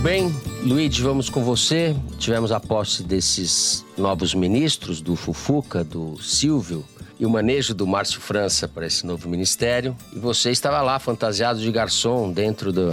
[0.00, 1.94] Bem, Luigi, vamos com você.
[2.18, 6.84] Tivemos a posse desses novos ministros, do Fufuca, do Silvio
[7.18, 9.94] e o manejo do Márcio França para esse novo ministério.
[10.12, 12.92] E você estava lá fantasiado de garçom dentro do,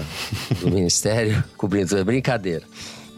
[0.59, 2.65] do ministério, cobrindo toda brincadeira.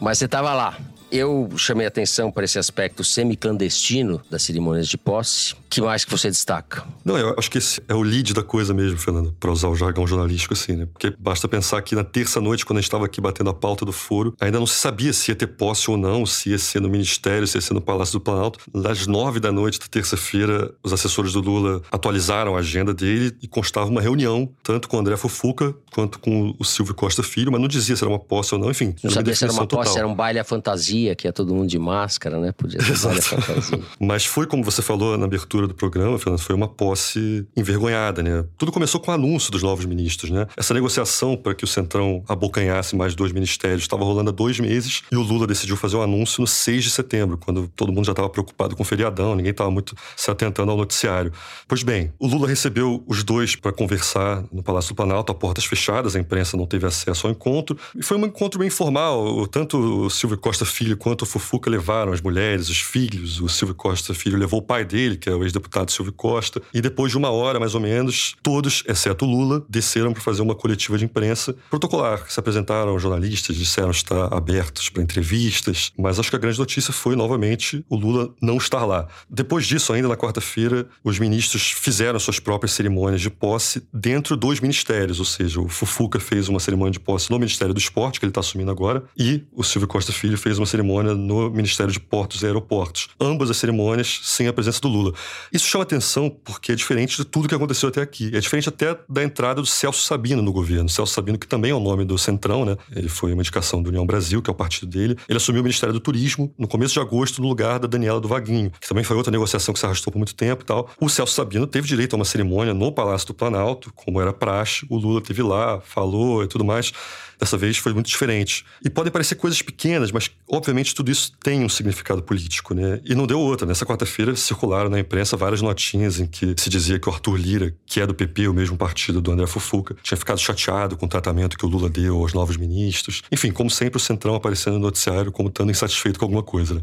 [0.00, 0.78] Mas você estava lá.
[1.10, 5.54] Eu chamei atenção para esse aspecto semi-clandestino das cerimônias de posse.
[5.68, 6.84] que mais que você destaca?
[7.04, 9.74] Não, eu acho que esse é o lead da coisa mesmo, Fernando, para usar o
[9.74, 10.86] jargão jornalístico assim, né?
[10.86, 13.92] Porque basta pensar que na terça-noite, quando a gente estava aqui batendo a pauta do
[13.92, 16.88] foro, ainda não se sabia se ia ter posse ou não, se ia ser no
[16.88, 18.60] Ministério, se ia ser no Palácio do Planalto.
[18.72, 23.48] Das nove da noite da terça-feira, os assessores do Lula atualizaram a agenda dele e
[23.48, 27.60] constava uma reunião, tanto com o André Fufuca quanto com o Silvio Costa Filho, mas
[27.60, 28.94] não dizia se era uma posse ou não, enfim.
[29.02, 31.68] Não sabia se era uma posse, era um baile à fantasia, que é todo mundo
[31.68, 32.52] de máscara, né?
[32.52, 33.80] Podia ser fantasia.
[33.98, 38.44] Mas foi, como você falou na abertura do programa, Fernando, foi uma posse envergonhada, né?
[38.56, 40.46] Tudo começou com o anúncio dos novos ministros, né?
[40.56, 45.02] Essa negociação para que o Centrão abocanhasse mais dois ministérios estava rolando há dois meses
[45.10, 48.04] e o Lula decidiu fazer o um anúncio no 6 de setembro, quando todo mundo
[48.04, 51.32] já estava preocupado com o feriadão, ninguém estava muito se atentando ao noticiário.
[51.66, 55.64] Pois bem, o Lula recebeu os dois para conversar no Palácio do Planalto, a portas
[55.64, 57.76] fechadas, a imprensa não teve acesso ao encontro.
[57.96, 59.46] E foi um encontro bem informal.
[59.46, 63.40] Tanto o Silvio Costa Filho quanto o Fufuca levaram as mulheres, os filhos.
[63.40, 66.60] O Silvio Costa Filho levou o pai dele, que é o ex-deputado Silvio Costa.
[66.72, 70.54] E depois de uma hora, mais ou menos, todos, exceto Lula, desceram para fazer uma
[70.54, 72.30] coletiva de imprensa protocolar.
[72.30, 75.92] Se apresentaram jornalistas, disseram estar abertos para entrevistas.
[75.98, 79.08] Mas acho que a grande notícia foi, novamente, o Lula não estar lá.
[79.28, 84.60] Depois disso, ainda na quarta-feira, os ministros fizeram suas próprias cerimônias de posse dentro dos
[84.60, 88.24] ministérios, ou seja, o Fufuca fez uma cerimônia de posse no Ministério do Esporte, que
[88.24, 92.00] ele está assumindo agora, e o Silvio Costa Filho fez uma cerimônia no Ministério de
[92.00, 93.08] Portos e Aeroportos.
[93.20, 95.12] Ambas as cerimônias sem a presença do Lula.
[95.52, 98.30] Isso chama atenção porque é diferente de tudo que aconteceu até aqui.
[98.34, 100.88] É diferente até da entrada do Celso Sabino no governo.
[100.88, 102.76] Celso Sabino, que também é o nome do Centrão, né?
[102.94, 105.16] Ele foi uma indicação do União Brasil, que é o partido dele.
[105.28, 108.28] Ele assumiu o Ministério do Turismo no começo de agosto, no lugar da Daniela do
[108.28, 110.88] Vaguinho, que também foi outra negociação que se arrastou por muito tempo e tal.
[111.00, 114.86] O Celso Sabino teve direito a uma cerimônia no Palácio do Planalto, como era praxe.
[114.88, 116.92] O Lula teve lá, falou e tudo mais.
[117.40, 118.66] Dessa vez foi muito diferente.
[118.84, 123.00] E podem parecer coisas pequenas, mas obviamente tudo isso tem um significado político, né?
[123.02, 123.66] E não deu outra.
[123.66, 127.74] Nessa quarta-feira circularam na imprensa várias notinhas em que se dizia que o Arthur Lira,
[127.86, 131.08] que é do PP, o mesmo partido do André Fufuca, tinha ficado chateado com o
[131.08, 133.22] tratamento que o Lula deu aos novos ministros.
[133.32, 136.82] Enfim, como sempre, o Centrão aparecendo no noticiário como estando insatisfeito com alguma coisa, né?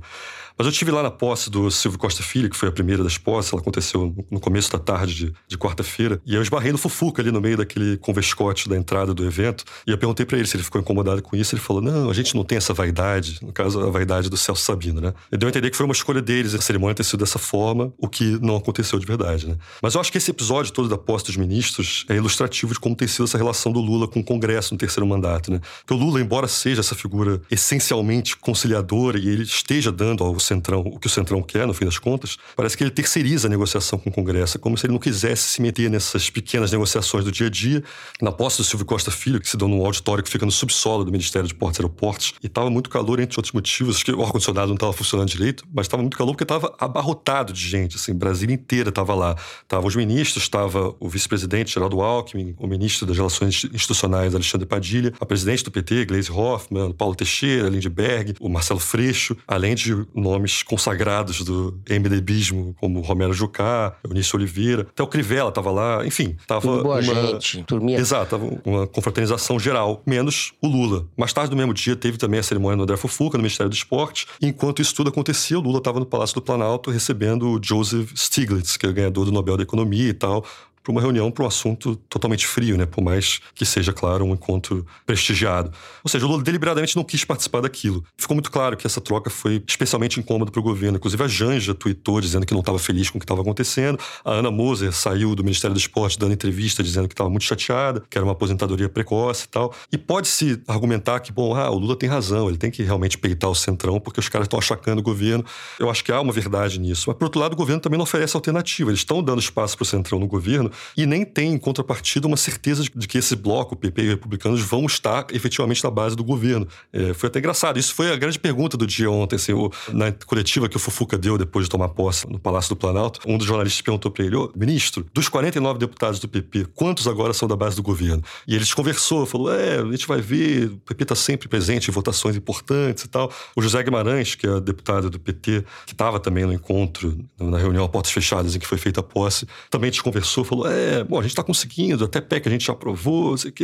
[0.58, 3.17] Mas eu tive lá na posse do Silvio Costa Filho, que foi a primeira das
[3.17, 7.22] posses, ela aconteceu no começo da tarde de, de quarta-feira, e eu esbarrei no Fufuca
[7.22, 10.58] ali no meio daquele convescote da entrada do evento, e eu perguntei para ele se
[10.58, 13.54] ele ficou incomodado com isso, ele falou, não, a gente não tem essa vaidade, no
[13.54, 15.13] caso, a vaidade do Celso Sabino, né?
[15.32, 17.93] Ele deu a entender que foi uma escolha deles a cerimônia ter sido dessa forma,
[17.98, 19.58] o que não aconteceu de verdade, né?
[19.82, 22.96] Mas eu acho que esse episódio todo da posse dos ministros é ilustrativo de como
[22.96, 25.62] tem sido essa relação do Lula com o Congresso no terceiro mandato, né?
[25.86, 30.81] Porque o Lula, embora seja essa figura essencialmente conciliadora e ele esteja dando ao Centrão
[30.81, 33.99] o que o Centrão quer, no fim das contas, parece que ele terceiriza a negociação
[33.99, 37.31] com o Congresso, é como se ele não quisesse se meter nessas pequenas negociações do
[37.31, 37.83] dia a dia.
[38.21, 41.03] Na posse do Silvio Costa Filho, que se deu num auditório que fica no subsolo
[41.03, 44.23] do Ministério de Portos e Aeroportos, e estava muito calor, entre outros motivos, que o
[44.23, 48.13] ar-condicionado não estava funcionando direito, mas estava muito calor porque estava abarrotado de gente, assim,
[48.13, 49.36] Brasília inteira estava lá.
[49.62, 55.13] Estavam os ministros, estava o vice-presidente Geraldo Alckmin, o ministro das Relações Institucionais Alexandre Padilha,
[55.19, 60.37] a presidente do PT, Gleisi Hoffmann, Paulo Teixeira, Lindbergh, o Marcelo Freixo, além de nomes
[60.63, 66.62] consagrados do MDBismo, como Romero Jucá, Eunício Oliveira, até o Crivella estava lá, enfim, tava
[66.62, 67.04] Tudo boa uma...
[67.04, 68.00] gente, turminha.
[68.00, 71.06] Exato, tava uma confraternização geral, menos o Lula.
[71.15, 73.76] Mais tarde, no mesmo dia, teve também a cerimônia no André Fufuca, no Ministério do
[73.76, 74.28] Esporte.
[74.41, 78.78] Enquanto isso tudo acontecia, o Lula estava no Palácio do Planalto recebendo o Joseph Stiglitz,
[78.78, 80.45] que é ganhador do Nobel da Economia e tal,
[80.88, 82.86] para uma reunião para um assunto totalmente frio, né?
[82.86, 85.69] Por mais que seja, claro, um encontro prestigiado.
[86.02, 88.06] Ou seja, o Lula deliberadamente não quis participar daquilo.
[88.17, 90.97] Ficou muito claro que essa troca foi especialmente incômoda para o governo.
[90.97, 94.00] Inclusive, a Janja tweetou dizendo que não estava feliz com o que estava acontecendo.
[94.23, 98.02] A Ana Moser saiu do Ministério do Esporte dando entrevista dizendo que estava muito chateada,
[98.10, 99.73] que era uma aposentadoria precoce e tal.
[99.91, 103.50] E pode-se argumentar que, bom, ah, o Lula tem razão, ele tem que realmente peitar
[103.50, 105.43] o centrão porque os caras estão achacando o governo.
[105.78, 107.06] Eu acho que há uma verdade nisso.
[107.08, 108.89] Mas, por outro lado, o governo também não oferece alternativa.
[108.89, 112.37] Eles estão dando espaço para o centrão no governo e nem tem, em contrapartida, uma
[112.37, 116.23] certeza de que esse bloco, o PP e republicanos, vão estar efetivamente na base do
[116.23, 116.67] governo.
[116.91, 117.79] É, foi até engraçado.
[117.79, 119.35] Isso foi a grande pergunta do dia ontem.
[119.35, 122.75] Assim, o, na coletiva que o Fufuca deu depois de tomar posse no Palácio do
[122.75, 127.33] Planalto, um dos jornalistas perguntou para ele: ministro, dos 49 deputados do PP, quantos agora
[127.33, 128.23] são da base do governo?
[128.47, 131.93] E ele conversou, falou: é, a gente vai ver, o PP está sempre presente em
[131.93, 133.31] votações importantes e tal.
[133.55, 137.83] O José Guimarães, que é deputado do PT, que estava também no encontro, na reunião
[137.83, 141.21] a portas fechadas em que foi feita a posse, também desconversou, falou: é, bom, a
[141.21, 143.63] gente está conseguindo, até PEC a gente já aprovou, sei que.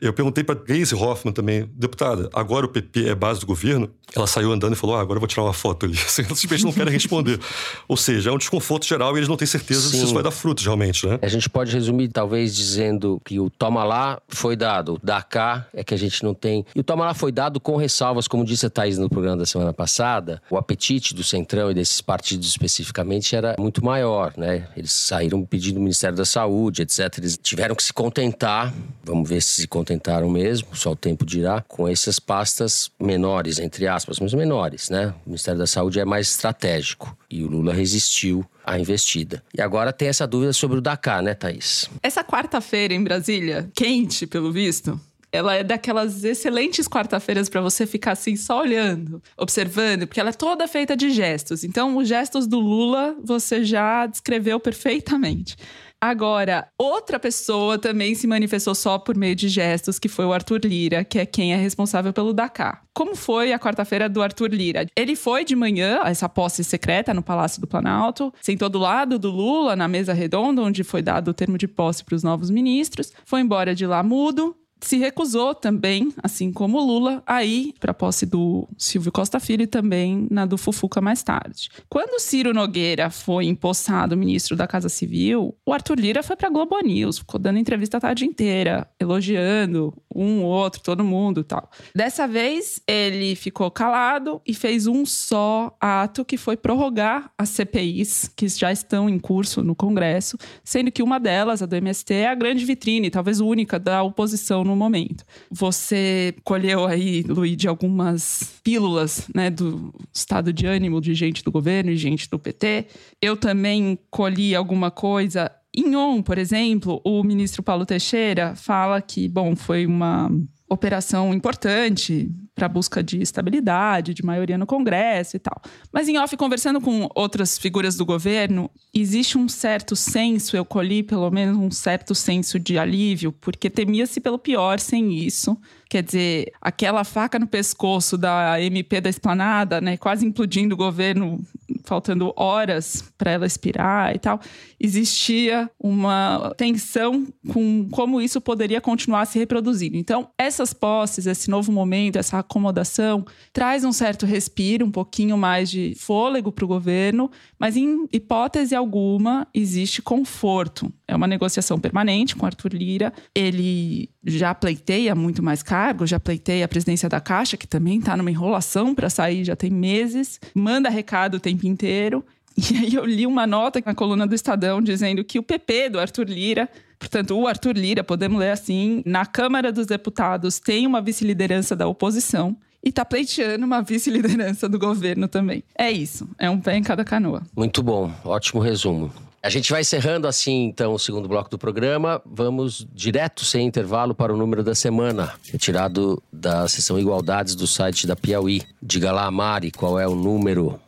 [0.00, 3.90] Eu perguntei para Grace Hoffman também, deputada, agora o PP é base do governo?
[4.14, 5.96] Ela saiu andando e falou, ah, agora eu vou tirar uma foto ali.
[6.08, 7.38] Simplesmente não querem responder.
[7.86, 9.98] Ou seja, é um desconforto geral e eles não têm certeza Sim.
[9.98, 11.18] se isso vai dar frutos realmente, né?
[11.20, 15.66] A gente pode resumir, talvez, dizendo que o toma lá foi dado, o da cá
[15.74, 16.64] é que a gente não tem.
[16.74, 19.46] E o toma lá foi dado com ressalvas, como disse a Thaís no programa da
[19.46, 24.68] semana passada, o apetite do Centrão e desses partidos especificamente era muito maior, né?
[24.76, 27.18] Eles saíram pedindo o Ministério da Saúde, etc.
[27.18, 31.64] Eles tiveram que se contentar, vamos ver se se contentaram mesmo, só o tempo dirá,
[31.66, 35.14] com essas pastas menores, entre aspas, mas menores, né?
[35.26, 39.42] O Ministério da Saúde é mais estratégico e o Lula resistiu à investida.
[39.52, 41.88] E agora tem essa dúvida sobre o Dakar, né, Thaís?
[42.02, 48.12] Essa quarta-feira em Brasília, quente pelo visto, ela é daquelas excelentes quarta-feiras para você ficar
[48.12, 51.64] assim só olhando, observando, porque ela é toda feita de gestos.
[51.64, 55.56] Então, os gestos do Lula você já descreveu perfeitamente.
[56.00, 60.60] Agora, outra pessoa também se manifestou só por meio de gestos, que foi o Arthur
[60.64, 62.84] Lira, que é quem é responsável pelo Dakar.
[62.94, 64.86] Como foi a quarta-feira do Arthur Lira?
[64.94, 69.18] Ele foi de manhã a essa posse secreta no Palácio do Planalto, sentou do lado
[69.18, 72.48] do Lula na mesa redonda, onde foi dado o termo de posse para os novos
[72.48, 77.92] ministros, foi embora de lá mudo, se recusou também, assim como Lula, a ir para
[77.92, 81.68] posse do Silvio Costa Filho e também na do Fufuca mais tarde.
[81.88, 86.78] Quando Ciro Nogueira foi empossado ministro da Casa Civil, o Arthur Lira foi para Globo
[86.80, 91.70] News, ficou dando entrevista a tarde inteira, elogiando um, outro, todo mundo tal.
[91.94, 98.30] Dessa vez, ele ficou calado e fez um só ato que foi prorrogar as CPIs
[98.34, 102.28] que já estão em curso no Congresso, sendo que uma delas, a do MST, é
[102.28, 105.24] a grande vitrine, talvez única da oposição no momento.
[105.50, 111.90] Você colheu aí, Luiz, algumas pílulas né, do estado de ânimo de gente do governo
[111.90, 112.86] e gente do PT.
[113.20, 119.28] Eu também colhi alguma coisa em ON, por exemplo, o ministro Paulo Teixeira fala que,
[119.28, 120.30] bom, foi uma
[120.68, 125.62] operação importante para busca de estabilidade, de maioria no Congresso e tal.
[125.92, 131.04] Mas em off, conversando com outras figuras do governo, existe um certo senso, eu colhi
[131.04, 135.56] pelo menos um certo senso de alívio, porque temia-se pelo pior sem isso.
[135.88, 141.40] Quer dizer, aquela faca no pescoço da MP da Esplanada, né, quase implodindo o governo,
[141.84, 144.38] faltando horas para ela expirar e tal,
[144.78, 149.96] existia uma tensão com como isso poderia continuar se reproduzindo.
[149.96, 155.70] Então, essas posses, esse novo momento, essa acomodação, traz um certo respiro, um pouquinho mais
[155.70, 160.90] de fôlego para o governo, mas em hipótese alguma existe conforto.
[161.06, 163.12] É uma negociação permanente com Arthur Lira.
[163.34, 168.16] Ele já pleiteia muito mais cargos, já pleiteia a presidência da Caixa, que também está
[168.16, 172.24] numa enrolação para sair já tem meses, manda recado o tempo inteiro.
[172.58, 176.00] E aí eu li uma nota na coluna do Estadão dizendo que o PP do
[176.00, 176.68] Arthur Lira
[176.98, 181.86] Portanto, o Arthur Lira, podemos ler assim, na Câmara dos Deputados tem uma vice-liderança da
[181.86, 185.62] oposição e está pleiteando uma vice-liderança do governo também.
[185.76, 187.42] É isso, é um pé em cada canoa.
[187.56, 189.12] Muito bom, ótimo resumo.
[189.40, 192.20] A gente vai encerrando assim, então, o segundo bloco do programa.
[192.26, 198.04] Vamos direto, sem intervalo, para o número da semana, retirado da seção Igualdades do site
[198.04, 198.62] da Piauí.
[198.82, 200.80] Diga lá, Mari, qual é o número?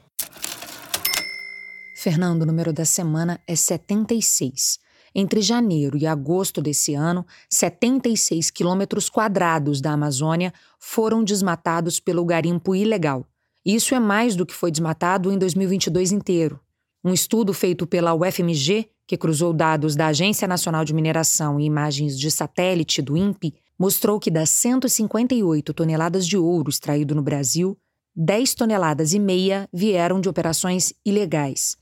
[2.02, 4.78] Fernando, o número da semana é 76.
[5.14, 12.74] Entre janeiro e agosto desse ano, 76 quilômetros quadrados da Amazônia foram desmatados pelo garimpo
[12.74, 13.26] ilegal.
[13.62, 16.58] Isso é mais do que foi desmatado em 2022 inteiro.
[17.04, 22.18] Um estudo feito pela UFMG, que cruzou dados da Agência Nacional de Mineração e imagens
[22.18, 27.76] de satélite do INPE, mostrou que das 158 toneladas de ouro extraído no Brasil,
[28.16, 31.78] 10 toneladas e meia vieram de operações ilegais.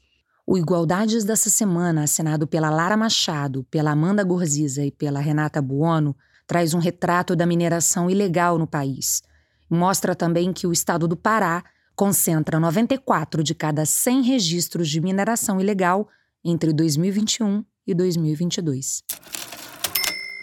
[0.50, 6.16] O Igualdades dessa semana, assinado pela Lara Machado, pela Amanda Gorziza e pela Renata Buono,
[6.46, 9.22] traz um retrato da mineração ilegal no país.
[9.68, 11.62] Mostra também que o estado do Pará
[11.94, 16.08] concentra 94 de cada 100 registros de mineração ilegal
[16.42, 19.04] entre 2021 e 2022.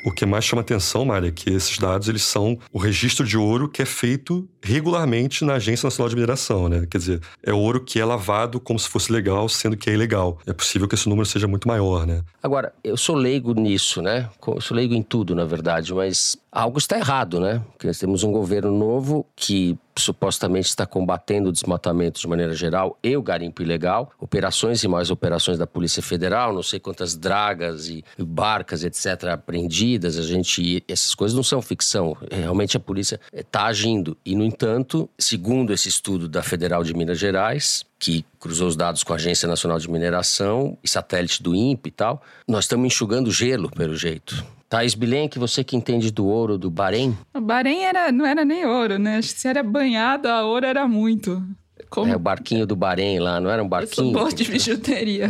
[0.05, 3.35] O que mais chama atenção, Mária, é que esses dados eles são o registro de
[3.35, 6.85] ouro que é feito regularmente na Agência Nacional de Mineração, né?
[6.87, 10.37] Quer dizer, é ouro que é lavado como se fosse legal, sendo que é ilegal.
[10.45, 12.21] É possível que esse número seja muito maior, né?
[12.43, 14.29] Agora, eu sou leigo nisso, né?
[14.47, 17.63] Eu sou leigo em tudo, na verdade, mas algo está errado, né?
[17.71, 22.97] Porque nós temos um governo novo que supostamente está combatendo o desmatamento de maneira geral
[23.03, 27.88] e o garimpo ilegal, operações e mais operações da Polícia Federal, não sei quantas dragas
[27.88, 33.65] e barcas, etc., apreendidas, a gente, essas coisas não são ficção, realmente a polícia está
[33.65, 34.17] agindo.
[34.25, 39.03] E, no entanto, segundo esse estudo da Federal de Minas Gerais, que cruzou os dados
[39.03, 43.31] com a Agência Nacional de Mineração e satélite do INPE e tal, nós estamos enxugando
[43.31, 44.45] gelo, pelo jeito.
[44.75, 47.17] Thais Bilenque, você que entende do ouro do Bahrein?
[47.33, 49.21] O Bahrein era, não era nem ouro, né?
[49.21, 51.41] Se era banhado, a ouro era muito.
[51.89, 52.11] Como...
[52.11, 54.19] É o barquinho do Bahrein lá, não era um barquinho?
[54.19, 55.30] Eu de bijuteria.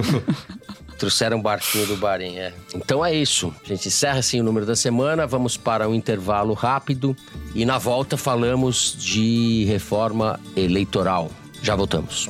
[0.98, 2.52] Trouxeram um barquinho do Bahrein, é.
[2.74, 3.50] Então é isso.
[3.64, 7.16] A gente encerra assim o número da semana, vamos para um intervalo rápido
[7.54, 11.30] e na volta falamos de reforma eleitoral.
[11.62, 12.28] Já voltamos.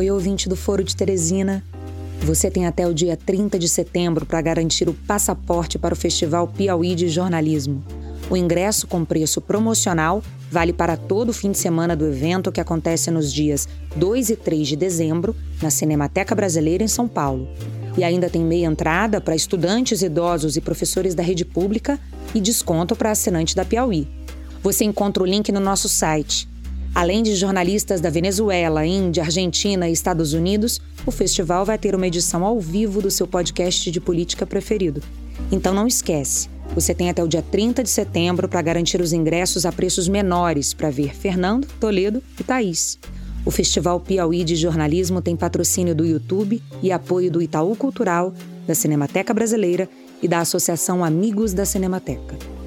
[0.00, 1.62] Oi, ouvinte do Foro de Teresina.
[2.22, 6.48] Você tem até o dia 30 de setembro para garantir o passaporte para o Festival
[6.48, 7.84] Piauí de Jornalismo.
[8.30, 12.62] O ingresso com preço promocional vale para todo o fim de semana do evento que
[12.62, 17.46] acontece nos dias 2 e 3 de dezembro, na Cinemateca Brasileira em São Paulo.
[17.94, 22.00] E ainda tem meia entrada para estudantes, idosos e professores da rede pública
[22.34, 24.08] e desconto para assinante da Piauí.
[24.62, 26.48] Você encontra o link no nosso site
[26.94, 32.06] Além de jornalistas da Venezuela, Índia, Argentina e Estados Unidos, o festival vai ter uma
[32.06, 35.02] edição ao vivo do seu podcast de política preferido.
[35.52, 39.66] Então não esquece, você tem até o dia 30 de setembro para garantir os ingressos
[39.66, 42.98] a preços menores para ver Fernando, Toledo e Thaís.
[43.44, 48.34] O Festival Piauí de Jornalismo tem patrocínio do YouTube e apoio do Itaú Cultural,
[48.66, 49.88] da Cinemateca Brasileira
[50.22, 52.59] e da Associação Amigos da Cinemateca.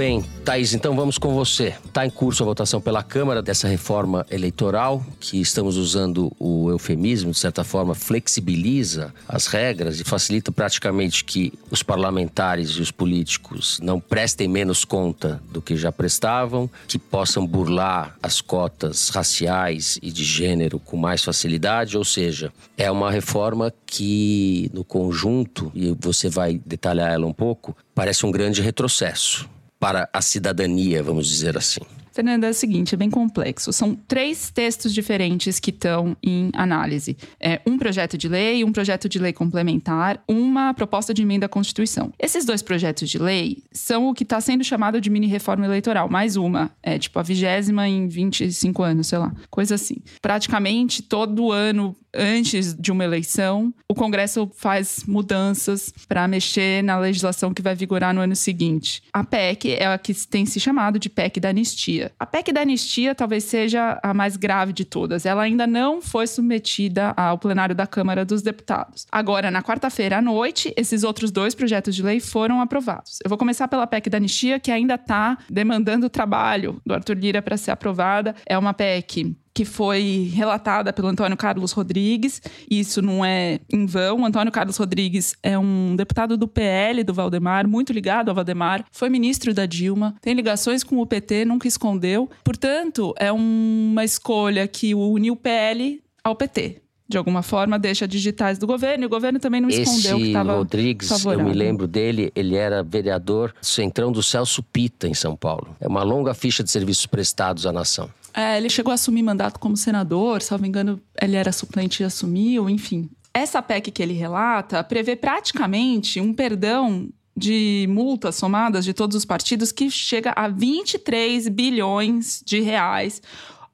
[0.00, 1.74] Bem, Thaís, então vamos com você.
[1.84, 7.32] Está em curso a votação pela Câmara dessa reforma eleitoral, que estamos usando o eufemismo,
[7.32, 13.78] de certa forma, flexibiliza as regras e facilita praticamente que os parlamentares e os políticos
[13.82, 20.10] não prestem menos conta do que já prestavam, que possam burlar as cotas raciais e
[20.10, 26.30] de gênero com mais facilidade, ou seja, é uma reforma que, no conjunto, e você
[26.30, 29.46] vai detalhar ela um pouco, parece um grande retrocesso
[29.80, 31.80] para a cidadania, vamos dizer assim.
[32.12, 33.72] Fernanda, é o seguinte, é bem complexo.
[33.72, 37.16] São três textos diferentes que estão em análise.
[37.38, 41.48] É um projeto de lei, um projeto de lei complementar, uma proposta de emenda à
[41.48, 42.12] Constituição.
[42.18, 46.08] Esses dois projetos de lei são o que está sendo chamado de mini-reforma eleitoral.
[46.08, 49.96] Mais uma, é tipo a vigésima em 25 anos, sei lá, coisa assim.
[50.20, 57.54] Praticamente todo ano antes de uma eleição, o Congresso faz mudanças para mexer na legislação
[57.54, 59.02] que vai vigorar no ano seguinte.
[59.12, 61.99] A PEC é a que tem se chamado de PEC da anistia.
[62.18, 65.26] A PEC da anistia talvez seja a mais grave de todas.
[65.26, 69.06] Ela ainda não foi submetida ao plenário da Câmara dos Deputados.
[69.10, 73.18] Agora, na quarta-feira à noite, esses outros dois projetos de lei foram aprovados.
[73.24, 77.42] Eu vou começar pela PEC da anistia, que ainda está demandando trabalho do Arthur Lira
[77.42, 78.34] para ser aprovada.
[78.46, 82.40] É uma PEC que foi relatada pelo Antônio Carlos Rodrigues.
[82.70, 84.24] Isso não é em vão.
[84.24, 89.08] Antônio Carlos Rodrigues é um deputado do PL do Valdemar, muito ligado ao Valdemar, foi
[89.08, 92.28] ministro da Dilma, tem ligações com o PT, nunca escondeu.
[92.44, 98.56] Portanto, é uma escolha que une o PL ao PT de alguma forma, deixa digitais
[98.56, 99.02] do governo.
[99.02, 101.44] E o governo também não Esse escondeu que estava Rodrigues, favorável.
[101.44, 105.74] eu me lembro dele, ele era vereador centrão do Celso Pita, em São Paulo.
[105.80, 108.08] É uma longa ficha de serviços prestados à nação.
[108.34, 112.68] É, ele chegou a assumir mandato como senador, salvo engano, ele era suplente e assumiu,
[112.68, 113.10] enfim.
[113.32, 119.24] Essa PEC que ele relata prevê praticamente um perdão de multas somadas de todos os
[119.24, 123.22] partidos que chega a 23 bilhões de reais.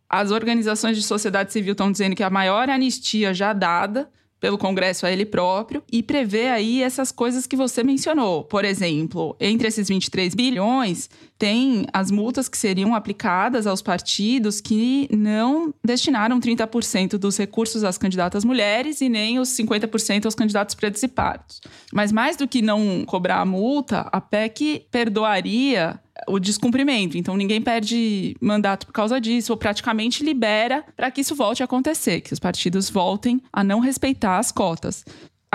[0.08, 4.08] As organizações de sociedade civil estão dizendo que a maior anistia já dada
[4.40, 8.44] pelo Congresso a ele próprio e prevê aí essas coisas que você mencionou.
[8.44, 11.08] Por exemplo, entre esses 23 bilhões,
[11.38, 17.98] tem as multas que seriam aplicadas aos partidos que não destinaram 30% dos recursos às
[17.98, 21.60] candidatas mulheres e nem os 50% aos candidatos pretos pardos.
[21.92, 27.16] Mas mais do que não cobrar a multa, a PEC perdoaria o descumprimento.
[27.16, 31.64] Então ninguém perde mandato por causa disso, ou praticamente libera para que isso volte a
[31.64, 35.04] acontecer, que os partidos voltem a não respeitar as cotas.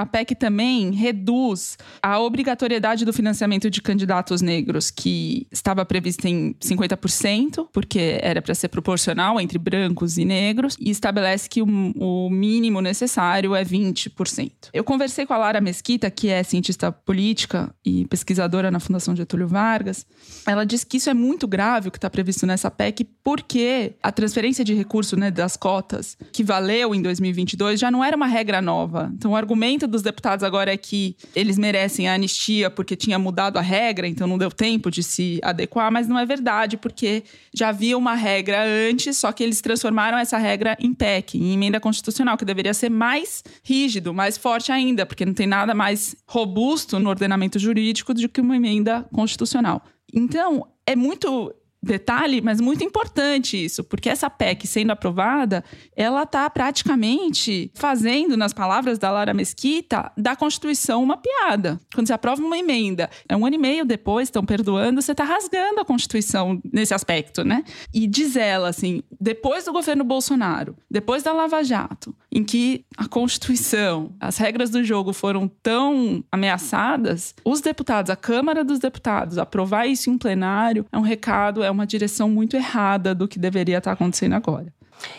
[0.01, 6.55] A PEC também reduz a obrigatoriedade do financiamento de candidatos negros, que estava prevista em
[6.55, 12.29] 50%, porque era para ser proporcional entre brancos e negros, e estabelece que o, o
[12.31, 14.51] mínimo necessário é 20%.
[14.73, 19.47] Eu conversei com a Lara Mesquita, que é cientista política e pesquisadora na Fundação Getúlio
[19.47, 20.05] Vargas.
[20.47, 24.11] Ela diz que isso é muito grave, o que está previsto nessa PEC, porque a
[24.11, 28.61] transferência de recurso né, das cotas, que valeu em 2022, já não era uma regra
[28.61, 29.11] nova.
[29.13, 33.57] Então, o argumento dos deputados agora é que eles merecem a anistia porque tinha mudado
[33.57, 37.23] a regra, então não deu tempo de se adequar, mas não é verdade, porque
[37.53, 41.79] já havia uma regra antes, só que eles transformaram essa regra em PEC, em emenda
[41.79, 46.99] constitucional, que deveria ser mais rígido, mais forte ainda, porque não tem nada mais robusto
[46.99, 49.83] no ordenamento jurídico do que uma emenda constitucional.
[50.13, 55.63] Então, é muito detalhe, mas muito importante isso, porque essa PEC sendo aprovada,
[55.95, 61.79] ela está praticamente fazendo, nas palavras da Lara Mesquita, da Constituição uma piada.
[61.93, 65.23] Quando você aprova uma emenda, é um ano e meio depois, estão perdoando, você está
[65.23, 67.63] rasgando a Constituição nesse aspecto, né?
[67.93, 73.07] E diz ela assim, depois do governo Bolsonaro, depois da Lava Jato, em que a
[73.07, 79.87] Constituição, as regras do jogo foram tão ameaçadas, os deputados, a Câmara dos Deputados, aprovar
[79.87, 83.93] isso em plenário é um recado, é uma direção muito errada do que deveria estar
[83.93, 84.73] acontecendo agora.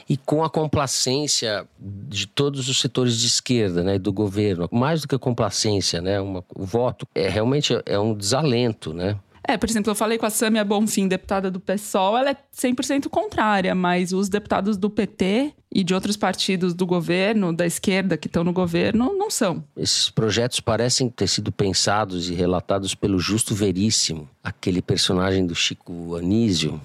[0.08, 5.08] E com a complacência de todos os setores de esquerda, né, do governo, mais do
[5.08, 9.18] que a complacência, né, uma, o voto é realmente é um desalento, né?
[9.46, 13.08] É, por exemplo, eu falei com a Samia Bonfim, deputada do PSOL, ela é 100%
[13.08, 18.26] contrária, mas os deputados do PT e de outros partidos do governo, da esquerda que
[18.26, 19.64] estão no governo, não são.
[19.76, 26.14] Esses projetos parecem ter sido pensados e relatados pelo Justo Veríssimo, aquele personagem do Chico
[26.14, 26.78] Anísio.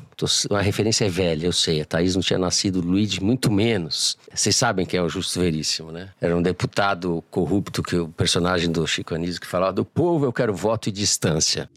[0.49, 1.81] A referência é velha, eu sei.
[1.81, 4.17] A Thaís não tinha nascido, o Luigi muito menos.
[4.33, 6.09] Vocês sabem quem é o Justo Veríssimo, né?
[6.19, 10.33] Era um deputado corrupto, que o personagem do Chico Anísio, que falava do povo eu
[10.33, 11.69] quero voto e distância.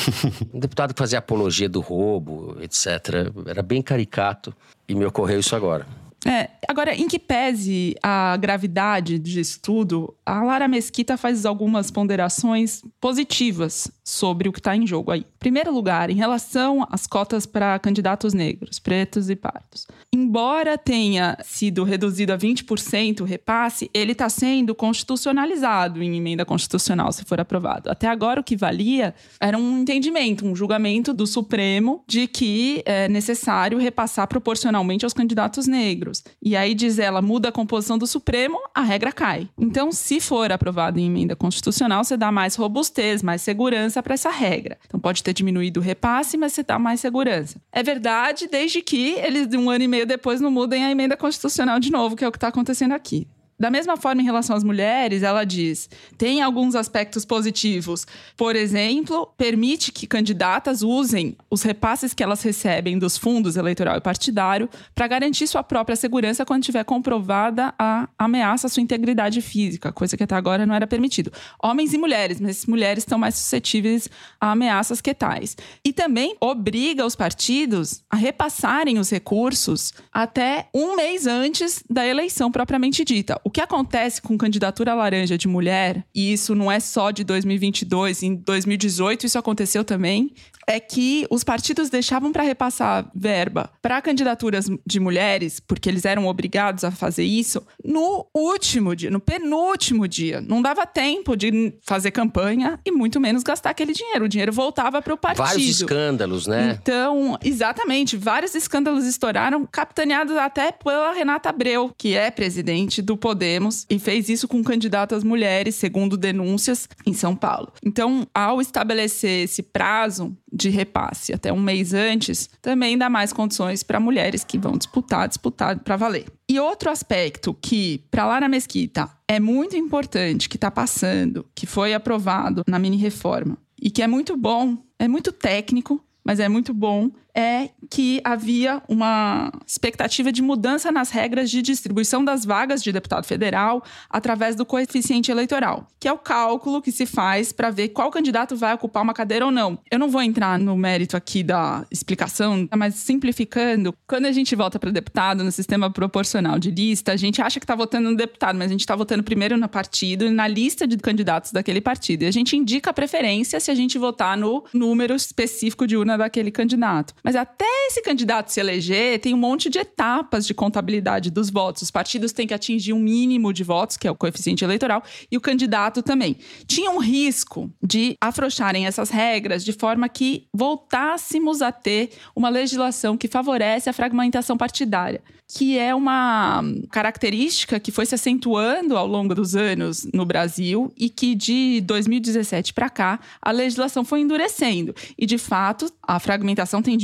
[0.52, 3.32] um deputado que fazia apologia do roubo, etc.
[3.46, 4.54] Era bem caricato.
[4.88, 5.86] E me ocorreu isso agora.
[6.26, 12.82] É, agora, em que pese a gravidade disso tudo, a Lara Mesquita faz algumas ponderações
[13.00, 15.20] positivas sobre o que está em jogo aí.
[15.20, 19.86] Em primeiro lugar, em relação às cotas para candidatos negros, pretos e pardos.
[20.12, 27.12] Embora tenha sido reduzido a 20% o repasse, ele está sendo constitucionalizado em emenda constitucional,
[27.12, 27.90] se for aprovado.
[27.90, 33.08] Até agora, o que valia era um entendimento, um julgamento do Supremo de que é
[33.08, 36.24] necessário repassar proporcionalmente aos candidatos negros negros.
[36.42, 39.48] E aí diz ela, muda a composição do Supremo, a regra cai.
[39.58, 44.30] Então, se for aprovado em emenda constitucional, você dá mais robustez, mais segurança para essa
[44.30, 44.78] regra.
[44.86, 47.60] Então, pode ter diminuído o repasse, mas você dá mais segurança.
[47.72, 51.78] É verdade, desde que eles, um ano e meio depois, não mudem a emenda constitucional
[51.78, 53.26] de novo, que é o que está acontecendo aqui.
[53.60, 58.06] Da mesma forma, em relação às mulheres, ela diz: tem alguns aspectos positivos.
[58.36, 64.00] Por exemplo, permite que candidatas usem os repasses que elas recebem dos fundos eleitoral e
[64.00, 69.90] partidário para garantir sua própria segurança quando tiver comprovada a ameaça à sua integridade física,
[69.90, 71.32] coisa que até agora não era permitido.
[71.60, 74.08] Homens e mulheres, mas mulheres estão mais suscetíveis
[74.40, 75.56] a ameaças que tais.
[75.84, 82.52] E também obriga os partidos a repassarem os recursos até um mês antes da eleição
[82.52, 87.10] propriamente dita o que acontece com candidatura laranja de mulher, e isso não é só
[87.10, 90.34] de 2022, em 2018 isso aconteceu também,
[90.68, 96.26] é que os partidos deixavam para repassar verba para candidaturas de mulheres, porque eles eram
[96.26, 100.42] obrigados a fazer isso, no último dia, no penúltimo dia.
[100.42, 104.26] Não dava tempo de fazer campanha e muito menos gastar aquele dinheiro.
[104.26, 105.46] O dinheiro voltava para o partido.
[105.46, 106.78] Vários escândalos, né?
[106.82, 113.86] Então, exatamente, vários escândalos estouraram, capitaneados até pela Renata Abreu, que é presidente do Podemos
[113.88, 117.72] e fez isso com candidatas mulheres, segundo denúncias, em São Paulo.
[117.82, 123.82] Então, ao estabelecer esse prazo de repasse até um mês antes, também dá mais condições
[123.82, 126.26] para mulheres que vão disputar, disputar para valer.
[126.48, 131.66] E outro aspecto que, para lá na Mesquita, é muito importante, que está passando, que
[131.66, 136.48] foi aprovado na mini reforma, e que é muito bom, é muito técnico, mas é
[136.48, 142.82] muito bom, é que havia uma expectativa de mudança nas regras de distribuição das vagas
[142.82, 147.70] de deputado federal através do coeficiente eleitoral, que é o cálculo que se faz para
[147.70, 149.78] ver qual candidato vai ocupar uma cadeira ou não.
[149.90, 154.78] Eu não vou entrar no mérito aqui da explicação, mas simplificando, quando a gente volta
[154.78, 158.56] para deputado no sistema proporcional de lista, a gente acha que está votando no deputado,
[158.56, 162.22] mas a gente está votando primeiro no partido e na lista de candidatos daquele partido.
[162.22, 166.16] E a gente indica a preferência se a gente votar no número específico de urna
[166.16, 167.14] daquele candidato.
[167.28, 171.82] Mas até esse candidato se eleger, tem um monte de etapas de contabilidade dos votos.
[171.82, 175.36] Os partidos têm que atingir um mínimo de votos, que é o coeficiente eleitoral, e
[175.36, 176.38] o candidato também.
[176.66, 183.14] Tinha um risco de afrouxarem essas regras de forma que voltássemos a ter uma legislação
[183.14, 189.34] que favorece a fragmentação partidária que é uma característica que foi se acentuando ao longo
[189.34, 194.94] dos anos no Brasil e que de 2017 para cá a legislação foi endurecendo.
[195.16, 196.98] E de fato, a fragmentação tem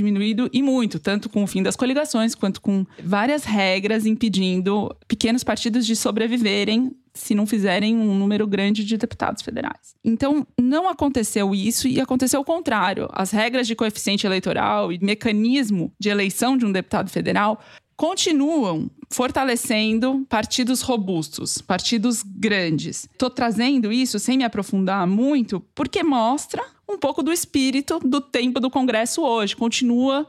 [0.52, 5.86] e muito, tanto com o fim das coligações quanto com várias regras impedindo pequenos partidos
[5.86, 9.94] de sobreviverem se não fizerem um número grande de deputados federais.
[10.04, 13.08] Então, não aconteceu isso e aconteceu o contrário.
[13.12, 17.60] As regras de coeficiente eleitoral e mecanismo de eleição de um deputado federal
[17.96, 23.08] continuam fortalecendo partidos robustos, partidos grandes.
[23.12, 28.60] Estou trazendo isso sem me aprofundar muito, porque mostra um pouco do espírito do tempo
[28.60, 29.56] do Congresso hoje.
[29.56, 30.26] Continua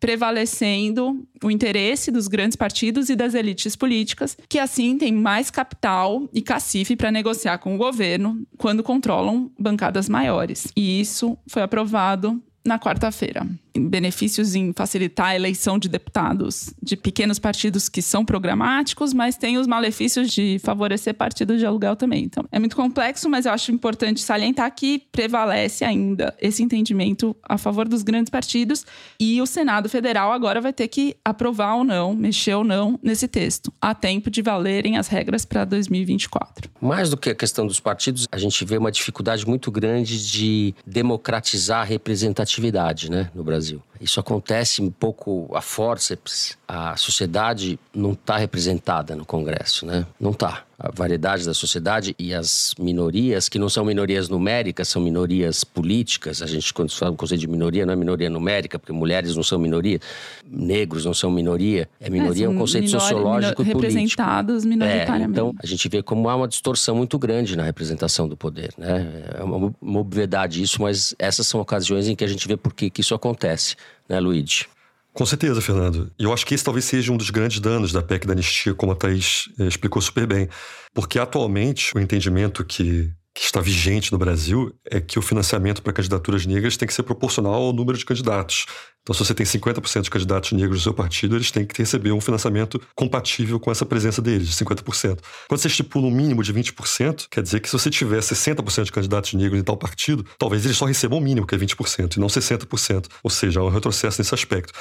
[0.00, 6.28] prevalecendo o interesse dos grandes partidos e das elites políticas, que assim têm mais capital
[6.32, 10.66] e cacife para negociar com o governo quando controlam bancadas maiores.
[10.76, 17.38] E isso foi aprovado na quarta-feira benefícios em facilitar a eleição de deputados de pequenos
[17.38, 22.24] partidos que são programáticos, mas tem os malefícios de favorecer partidos de aluguel também.
[22.24, 27.58] Então, é muito complexo, mas eu acho importante salientar que prevalece ainda esse entendimento a
[27.58, 28.84] favor dos grandes partidos
[29.18, 33.28] e o Senado Federal agora vai ter que aprovar ou não, mexer ou não nesse
[33.28, 36.70] texto, a tempo de valerem as regras para 2024.
[36.80, 40.74] Mais do que a questão dos partidos, a gente vê uma dificuldade muito grande de
[40.86, 43.61] democratizar a representatividade né, no Brasil.
[43.62, 43.91] Brasil.
[44.02, 46.58] Isso acontece um pouco a forceps.
[46.66, 50.04] A sociedade não está representada no Congresso, né?
[50.18, 50.64] Não está.
[50.76, 56.42] A variedade da sociedade e as minorias, que não são minorias numéricas, são minorias políticas.
[56.42, 59.44] A gente, quando fala do conceito de minoria, não é minoria numérica, porque mulheres não
[59.44, 60.00] são minoria,
[60.44, 61.88] negros não são minoria.
[62.00, 63.92] É minoria, é, um conceito minori, sociológico minor, e político.
[63.94, 65.38] Representados minoritariamente.
[65.38, 68.74] É, então, a gente vê como há uma distorção muito grande na representação do poder,
[68.76, 69.24] né?
[69.38, 72.74] É uma, uma obviedade isso, mas essas são ocasiões em que a gente vê por
[72.74, 73.76] que isso acontece
[74.08, 74.66] né, Luigi?
[75.12, 76.10] Com certeza, Fernando.
[76.18, 78.74] E eu acho que esse talvez seja um dos grandes danos da PEC da anistia,
[78.74, 80.48] como a Thaís eh, explicou super bem.
[80.94, 85.92] Porque atualmente o entendimento que que está vigente no Brasil é que o financiamento para
[85.92, 88.66] candidaturas negras tem que ser proporcional ao número de candidatos.
[89.02, 92.12] Então, se você tem 50% de candidatos negros no seu partido, eles têm que receber
[92.12, 95.18] um financiamento compatível com essa presença deles, de 50%.
[95.48, 98.92] Quando você estipula um mínimo de 20%, quer dizer que se você tiver 60% de
[98.92, 102.20] candidatos negros em tal partido, talvez eles só recebam o mínimo, que é 20%, e
[102.20, 103.06] não 60%.
[103.24, 104.72] Ou seja, há um retrocesso nesse aspecto.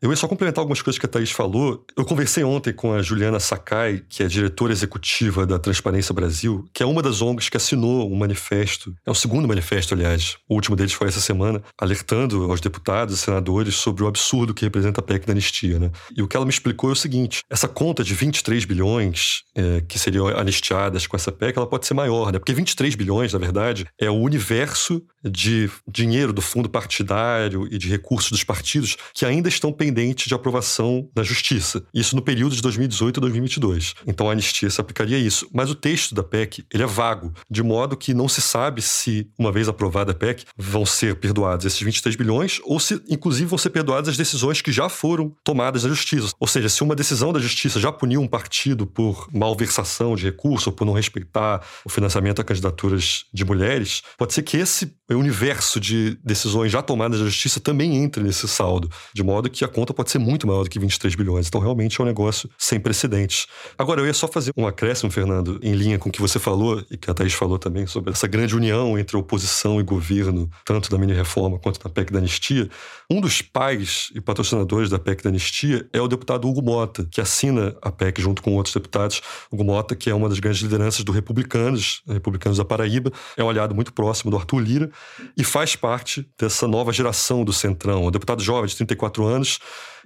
[0.00, 1.84] Eu ia só complementar algumas coisas que a Thaís falou.
[1.96, 6.84] Eu conversei ontem com a Juliana Sakai, que é diretora executiva da Transparência Brasil, que
[6.84, 10.76] é uma das ONGs que assinou um manifesto, é o segundo manifesto, aliás, o último
[10.76, 15.02] deles foi essa semana, alertando aos deputados e senadores sobre o absurdo que representa a
[15.02, 15.80] PEC da anistia.
[15.80, 15.90] Né?
[16.16, 19.80] E o que ela me explicou é o seguinte: essa conta de 23 bilhões é,
[19.80, 22.38] que seriam anistiadas com essa PEC, ela pode ser maior, né?
[22.38, 27.88] Porque 23 bilhões, na verdade, é o universo de dinheiro do fundo partidário e de
[27.88, 31.82] recursos dos partidos que ainda estão pendentes de aprovação na justiça.
[31.94, 33.94] Isso no período de 2018 a 2022.
[34.06, 35.48] Então a anistia se aplicaria a isso.
[35.52, 39.30] Mas o texto da PEC, ele é vago, de modo que não se sabe se,
[39.38, 43.58] uma vez aprovada a PEC, vão ser perdoados esses 23 bilhões ou se, inclusive, vão
[43.58, 46.34] ser perdoadas as decisões que já foram tomadas na justiça.
[46.38, 50.68] Ou seja, se uma decisão da justiça já puniu um partido por malversação de recurso
[50.68, 55.80] ou por não respeitar o financiamento a candidaturas de mulheres, pode ser que esse universo
[55.80, 59.94] de decisões já tomadas na justiça também entre nesse saldo, de modo que a conta
[59.94, 61.46] pode ser muito maior do que 23 bilhões.
[61.48, 63.46] Então, realmente é um negócio sem precedentes.
[63.78, 66.84] Agora, eu ia só fazer um acréscimo, Fernando, em linha com o que você falou
[66.90, 70.90] e que a Thaís falou também sobre essa grande união entre oposição e governo, tanto
[70.90, 72.68] da mini-reforma quanto da PEC da anistia.
[73.10, 77.20] Um dos pais e patrocinadores da PEC da anistia é o deputado Hugo Mota, que
[77.20, 79.22] assina a PEC junto com outros deputados.
[79.50, 83.48] Hugo Mota, que é uma das grandes lideranças do Republicanos, Republicanos da Paraíba, é um
[83.48, 84.90] aliado muito próximo do Arthur Lira
[85.36, 88.04] e faz parte dessa nova geração do Centrão.
[88.04, 89.58] O deputado jovem de 34 anos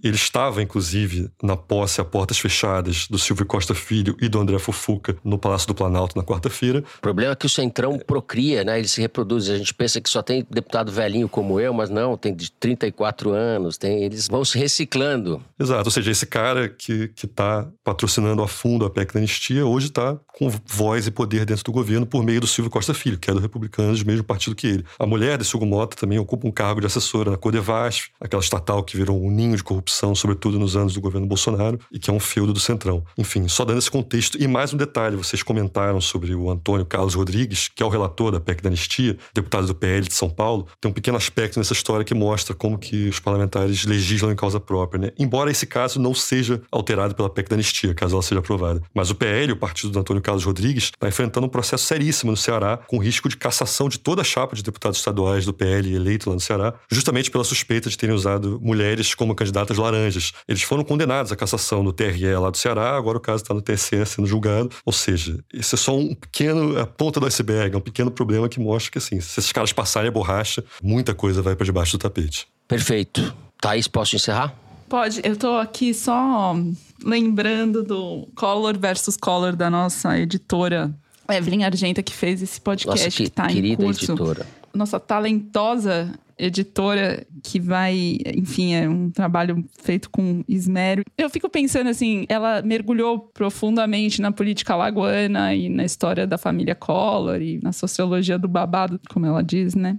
[0.02, 4.58] ele estava, inclusive, na posse a portas fechadas do Silvio Costa Filho e do André
[4.58, 6.82] Fufuca no Palácio do Planalto na quarta-feira.
[6.98, 8.78] O problema é que o Centrão procria, né?
[8.78, 9.48] Ele se reproduz.
[9.48, 13.30] A gente pensa que só tem deputado velhinho como eu, mas não, tem de 34
[13.30, 15.42] anos, tem, eles vão se reciclando.
[15.58, 19.86] Exato, ou seja, esse cara que está patrocinando a fundo a PEC da anistia hoje
[19.86, 23.30] está com voz e poder dentro do governo por meio do Silvio Costa Filho, que
[23.30, 24.84] é do Republicanos, do mesmo partido que ele.
[24.98, 28.82] A mulher desse Hugo Mota também ocupa um cargo de assessora na Codevasf, aquela estatal
[28.82, 32.10] que virou um ninho de corrupção corrupção, sobretudo nos anos do governo Bolsonaro, e que
[32.10, 33.04] é um feudo do Centrão.
[33.18, 34.42] Enfim, só dando esse contexto.
[34.42, 38.32] E mais um detalhe: vocês comentaram sobre o Antônio Carlos Rodrigues, que é o relator
[38.32, 40.66] da PEC da Anistia, deputado do PL de São Paulo.
[40.80, 44.58] Tem um pequeno aspecto nessa história que mostra como que os parlamentares legislam em causa
[44.58, 45.10] própria, né?
[45.18, 48.82] Embora esse caso não seja alterado pela PEC da Anistia, caso ela seja aprovada.
[48.94, 52.36] Mas o PL, o partido do Antônio Carlos Rodrigues, está enfrentando um processo seríssimo no
[52.36, 56.28] Ceará, com risco de cassação de toda a chapa de deputados estaduais do PL eleito
[56.28, 60.32] lá no Ceará, justamente pela suspeita de terem usado mulheres como candidatas laranjas.
[60.48, 63.60] Eles foram condenados à cassação no TRE lá do Ceará, agora o caso está no
[63.60, 64.70] TSE sendo julgado.
[64.84, 68.48] Ou seja, esse é só um pequeno, a ponta do iceberg, é um pequeno problema
[68.48, 71.98] que mostra que, assim, se esses caras passarem a borracha, muita coisa vai para debaixo
[71.98, 72.46] do tapete.
[72.66, 73.34] Perfeito.
[73.60, 74.54] Thaís, posso encerrar?
[74.88, 75.20] Pode.
[75.24, 76.54] Eu tô aqui só
[77.02, 80.92] lembrando do Color versus Color da nossa editora
[81.30, 84.12] Evelyn Argenta, que fez esse podcast Nossa, que, que tá querida em curso.
[84.12, 84.46] editora.
[84.74, 91.04] Nossa talentosa editora que vai, enfim, é um trabalho feito com esmero.
[91.16, 96.74] Eu fico pensando assim, ela mergulhou profundamente na política lagoana e na história da família
[96.74, 99.98] Collor e na sociologia do babado, como ela diz, né?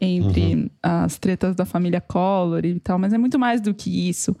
[0.00, 4.36] Entre as tretas da família Collor e tal, mas é muito mais do que isso.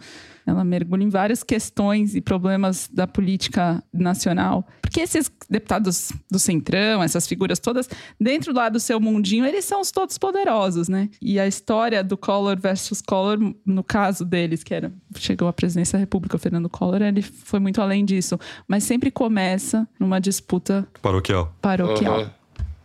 [0.46, 4.66] Ela mergulha em várias questões e problemas da política nacional.
[4.80, 7.88] Porque esses deputados do Centrão, essas figuras todas,
[8.20, 11.08] dentro lá do seu mundinho, eles são os todos poderosos, né?
[11.20, 15.96] E a história do Collor versus Collor, no caso deles, que era chegou à presidência
[15.96, 18.38] da República, o Fernando Collor, ele foi muito além disso.
[18.68, 21.54] Mas sempre começa numa disputa Paroquial.
[21.60, 22.20] paroquial.
[22.20, 22.30] Uhum.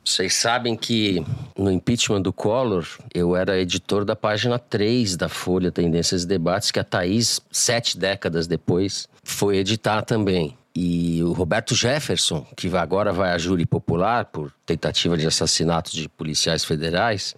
[0.04, 1.24] Vocês sabem que
[1.58, 6.72] no impeachment do Collor, eu era editor da página 3 da Folha Tendências e Debates,
[6.72, 10.58] que a Thaís, sete décadas depois, foi editar também.
[10.76, 16.08] E o Roberto Jefferson, que agora vai a júri popular por tentativa de assassinato de
[16.08, 17.36] policiais federais,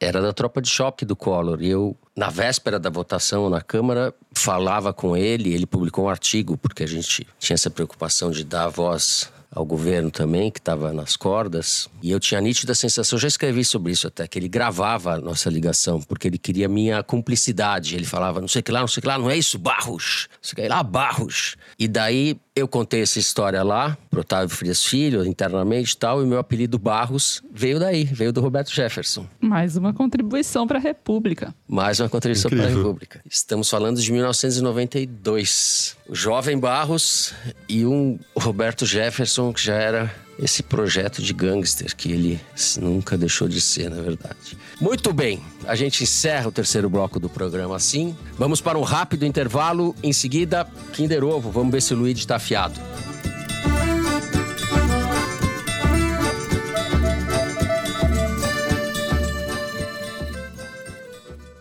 [0.00, 1.62] era da tropa de choque do Collor.
[1.62, 5.52] E eu, na véspera da votação na Câmara, falava com ele.
[5.52, 10.10] Ele publicou um artigo, porque a gente tinha essa preocupação de dar voz ao governo
[10.10, 11.88] também, que estava nas cordas.
[12.02, 15.18] E eu tinha a nítida sensação, já escrevi sobre isso até, que ele gravava a
[15.18, 17.94] nossa ligação, porque ele queria minha cumplicidade.
[17.94, 19.58] Ele falava, não sei o que lá, não sei o que lá, não é isso,
[19.58, 20.28] Barros.
[20.32, 21.56] Não sei o que lá, Barros.
[21.78, 26.26] E daí eu contei essa história lá, pro Otávio Frias Filho, internamente e tal, e
[26.26, 29.26] meu apelido Barros veio daí, veio do Roberto Jefferson.
[29.40, 31.52] Mais uma contribuição para a República.
[31.66, 32.68] Mais uma contribuição para a.
[32.68, 33.20] República.
[33.28, 35.96] Estamos falando de 1992.
[36.08, 37.34] O jovem Barros
[37.68, 42.40] e um Roberto Jefferson, que já era esse projeto de gangster que ele
[42.80, 44.58] nunca deixou de ser, na verdade.
[44.80, 48.16] Muito bem, a gente encerra o terceiro bloco do programa assim.
[48.38, 49.94] Vamos para um rápido intervalo.
[50.02, 51.50] Em seguida, Kinder Ovo.
[51.50, 52.80] Vamos ver se o Luigi está afiado.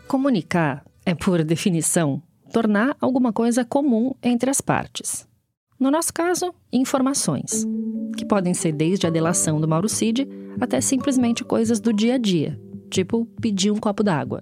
[0.07, 2.21] Comunicar é, por definição,
[2.51, 5.27] tornar alguma coisa comum entre as partes.
[5.83, 7.67] No nosso caso, informações,
[8.15, 10.25] que podem ser desde a delação do Mauro Cid
[10.61, 12.57] até simplesmente coisas do dia a dia,
[12.89, 14.41] tipo pedir um copo d'água.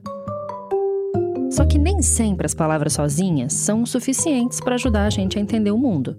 [1.49, 5.71] Só que nem sempre as palavras sozinhas são suficientes para ajudar a gente a entender
[5.71, 6.15] o mundo.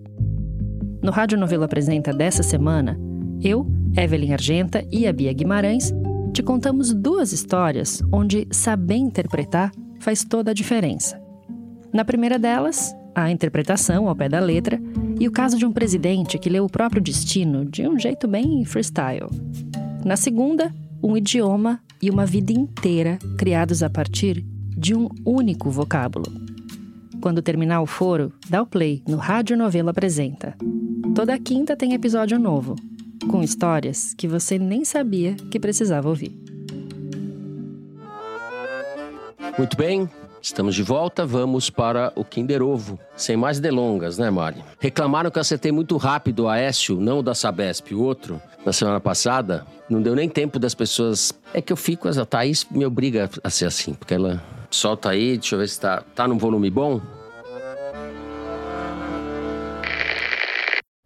[1.00, 2.98] No Rádio Novelo Apresenta dessa semana,
[3.40, 3.64] eu,
[3.96, 5.92] Evelyn Argenta e a Bia Guimarães
[6.34, 9.70] te contamos duas histórias onde saber interpretar
[10.00, 11.22] faz toda a diferença.
[11.92, 14.80] Na primeira delas, a interpretação ao pé da letra
[15.18, 18.64] e o caso de um presidente que leu o próprio destino de um jeito bem
[18.64, 19.28] freestyle.
[20.04, 24.44] Na segunda, um idioma e uma vida inteira criados a partir
[24.76, 26.26] de um único vocábulo.
[27.20, 30.56] Quando terminar o foro, dá o play no Rádio Novelo Apresenta.
[31.14, 32.74] Toda quinta tem episódio novo,
[33.30, 36.36] com histórias que você nem sabia que precisava ouvir.
[39.56, 40.08] Muito bem,
[40.42, 41.24] estamos de volta.
[41.24, 42.98] Vamos para o Kinder Ovo.
[43.16, 44.62] Sem mais delongas, né, Mari?
[44.78, 48.72] Reclamaram que eu acertei muito rápido o Aécio, não o da Sabesp, o outro, na
[48.72, 49.66] semana passada.
[49.88, 51.32] Não deu nem tempo das pessoas.
[51.54, 55.38] É que eu fico, a Thaís me obriga a ser assim, porque ela solta aí,
[55.38, 57.00] deixa eu ver se tá, tá num volume bom.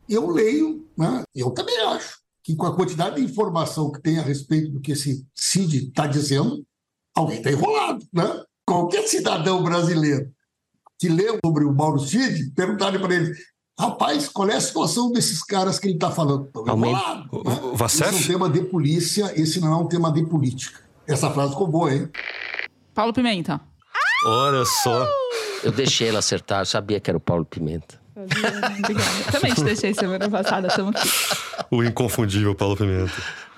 [0.09, 1.25] eu leio, né?
[1.35, 4.93] eu também acho que com a quantidade de informação que tem a respeito do que
[4.93, 6.65] esse Cid está dizendo,
[7.15, 8.07] alguém está enrolado.
[8.13, 8.45] Né?
[8.69, 10.31] Qualquer cidadão brasileiro
[10.99, 13.33] que lê sobre o Mauro Cid, perguntarem para ele,
[13.79, 16.51] rapaz, qual é a situação desses caras que ele está falando?
[16.91, 17.27] Enrolados.
[17.33, 17.61] O- Né?
[17.73, 17.85] o?
[17.85, 20.81] Esse é um tema de polícia, esse não é um tema de política.
[21.07, 22.09] Essa frase ficou boa, hein?
[22.95, 23.61] Paulo Pimenta.
[24.27, 25.07] Olha só.
[25.63, 28.01] Eu deixei ela acertar, eu sabia que era o Paulo Pimenta.
[28.17, 28.75] Obrigada.
[29.31, 31.09] Também te deixei semana passada, estamos aqui.
[31.71, 33.13] O inconfundível Paulo Pimenta.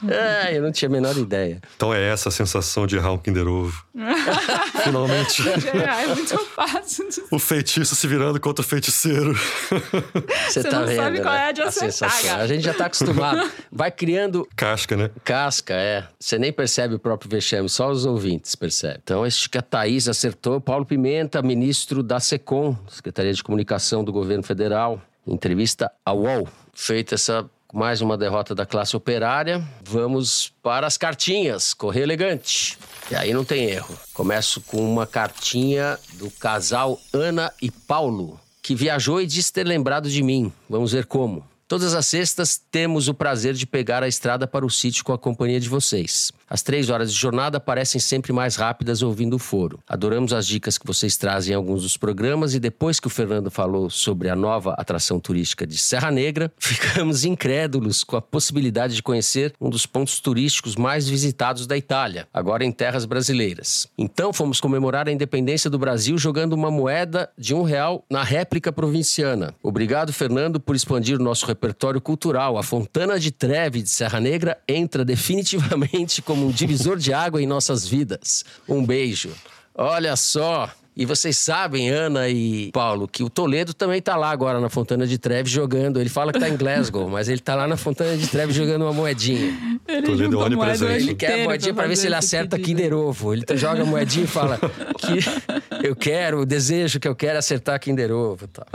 [0.06, 1.61] É, eu não tinha a menor ideia.
[1.76, 3.84] Então é essa a sensação de errar um Kinder Ovo.
[4.84, 5.42] Finalmente.
[5.48, 7.09] É, é muito fácil.
[7.09, 7.22] De...
[7.32, 9.34] O feitiço se virando contra o feiticeiro.
[9.34, 11.40] Você, Você tá não vendo, sabe qual né?
[11.40, 12.40] é a de acertar, sensação.
[12.40, 13.50] A gente já tá acostumado.
[13.72, 15.11] Vai criando Casca, né?
[15.24, 16.04] casca, é.
[16.18, 19.00] Você nem percebe o próprio vexame, só os ouvintes percebem.
[19.02, 20.61] Então, acho que a Thaís acertou.
[20.61, 26.49] Paulo Pimenta, ministro da SECOM, Secretaria de Comunicação do Governo Federal, entrevista ao UOL.
[26.72, 31.74] Feita essa mais uma derrota da classe operária, vamos para as cartinhas.
[31.74, 32.78] Correio elegante.
[33.11, 33.94] E aí não tem erro.
[34.14, 40.09] Começo com uma cartinha do casal Ana e Paulo, que viajou e disse ter lembrado
[40.09, 40.51] de mim.
[40.66, 41.44] Vamos ver como.
[41.68, 45.18] Todas as sextas temos o prazer de pegar a estrada para o sítio com a
[45.18, 46.32] companhia de vocês.
[46.51, 49.80] As três horas de jornada parecem sempre mais rápidas ouvindo o foro.
[49.86, 53.51] Adoramos as dicas que vocês trazem em alguns dos programas e depois que o Fernando
[53.51, 59.03] falou sobre a nova atração turística de Serra Negra, ficamos incrédulos com a possibilidade de
[59.03, 63.86] conhecer um dos pontos turísticos mais visitados da Itália, agora em terras brasileiras.
[63.99, 68.72] Então fomos comemorar a independência do Brasil jogando uma moeda de um real na réplica
[68.72, 69.55] provinciana.
[69.62, 72.57] Obrigado, Fernando, por expandir o nosso repertório cultural.
[72.57, 77.47] A Fontana de Treve de Serra Negra entra definitivamente como um divisor de água em
[77.47, 78.45] nossas vidas.
[78.68, 79.30] Um beijo.
[79.74, 80.70] Olha só.
[80.97, 85.07] E vocês sabem, Ana e Paulo, que o Toledo também tá lá agora na Fontana
[85.07, 86.01] de Treve jogando.
[86.01, 88.82] Ele fala que tá em Glasgow, mas ele tá lá na Fontana de Treve jogando
[88.82, 89.57] uma moedinha.
[89.86, 92.16] Ele Toledo juntou é a moeda ano Ele quer a moedinha pra ver se ele
[92.16, 92.76] esse acerta pedido.
[92.76, 93.32] Kinder Ovo.
[93.32, 95.20] Ele joga a moedinha e fala que
[95.86, 98.49] eu quero, o desejo que eu quero é acertar Kinder Ovo.
[98.49, 98.66] tal.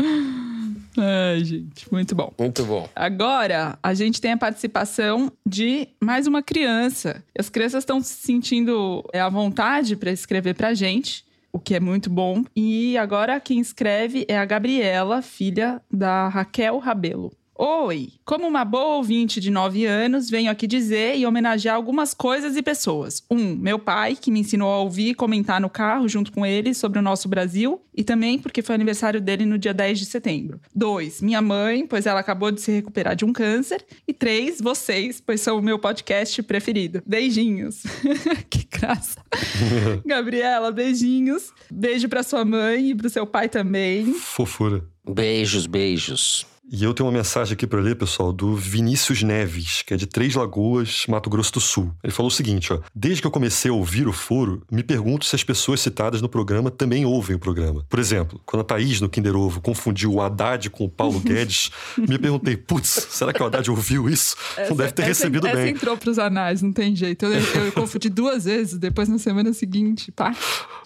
[0.98, 2.32] Ai, gente, muito bom.
[2.38, 2.88] Muito bom.
[2.96, 7.24] Agora, a gente tem a participação de mais uma criança.
[7.38, 11.80] As crianças estão se sentindo é, à vontade para escrever pra gente, o que é
[11.80, 12.44] muito bom.
[12.56, 17.32] E agora quem escreve é a Gabriela, filha da Raquel Rabelo.
[17.66, 18.10] Oi!
[18.26, 22.62] Como uma boa ouvinte de 9 anos, venho aqui dizer e homenagear algumas coisas e
[22.62, 23.24] pessoas.
[23.32, 26.74] Um, meu pai, que me ensinou a ouvir e comentar no carro junto com ele
[26.74, 30.60] sobre o nosso Brasil, e também porque foi aniversário dele no dia 10 de setembro.
[30.76, 33.86] Dois, minha mãe, pois ela acabou de se recuperar de um câncer.
[34.06, 37.02] E três, vocês, pois são o meu podcast preferido.
[37.06, 37.84] Beijinhos.
[38.52, 39.22] que graça.
[40.06, 41.54] Gabriela, beijinhos.
[41.72, 44.14] Beijo pra sua mãe e pro seu pai também.
[44.16, 44.84] Fofura.
[45.08, 46.46] Beijos, beijos.
[46.72, 50.08] E eu tenho uma mensagem aqui para ler, pessoal, do Vinícius Neves, que é de
[50.08, 51.92] Três Lagoas, Mato Grosso do Sul.
[52.02, 55.26] Ele falou o seguinte, ó: "Desde que eu comecei a ouvir o foro, me pergunto
[55.26, 57.86] se as pessoas citadas no programa também ouvem o programa.
[57.90, 61.70] Por exemplo, quando a Thaís no Kinder Ovo confundiu o Haddad com o Paulo Guedes,
[61.98, 64.36] me perguntei, putz, será que o Haddad ouviu isso?
[64.70, 65.72] Não deve ter essa, recebido essa bem.
[65.72, 67.26] entrou pros anais, não tem jeito.
[67.26, 70.34] Eu, eu confundi duas vezes, depois na semana seguinte, pá.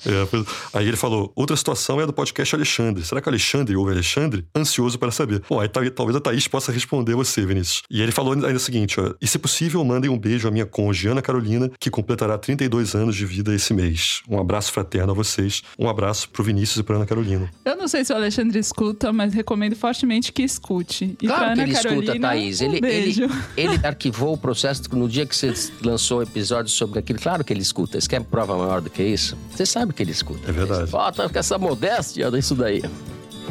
[0.05, 3.05] É, aí ele falou: outra situação é a do podcast Alexandre.
[3.05, 4.45] Será que o Alexandre ouve Alexandre?
[4.55, 5.43] Ansioso para saber.
[5.47, 7.82] Bom, aí tá- talvez a Thaís possa responder você, Vinícius.
[7.89, 10.65] E ele falou ainda o seguinte: ó, e se possível, mandem um beijo à minha
[10.65, 14.22] cônjuge Ana Carolina, que completará 32 anos de vida esse mês.
[14.30, 15.61] Um abraço fraterno a vocês.
[15.78, 17.49] Um abraço pro Vinícius e pra Ana Carolina.
[17.65, 21.15] Eu não sei se o Alexandre escuta, mas recomendo fortemente que escute.
[21.22, 22.61] E pra Claro que Ana ele Carolina, escuta, Thaís.
[22.61, 23.24] um Ele, beijo.
[23.55, 25.53] ele, ele arquivou o processo no dia que você
[25.84, 27.20] lançou o episódio sobre aquilo.
[27.20, 27.99] Claro que ele escuta.
[27.99, 29.38] Você quer prova maior do que isso?
[29.55, 30.49] Você sabe que ele escuta.
[30.49, 30.89] É verdade.
[30.89, 32.82] Falta com essa modéstia disso daí.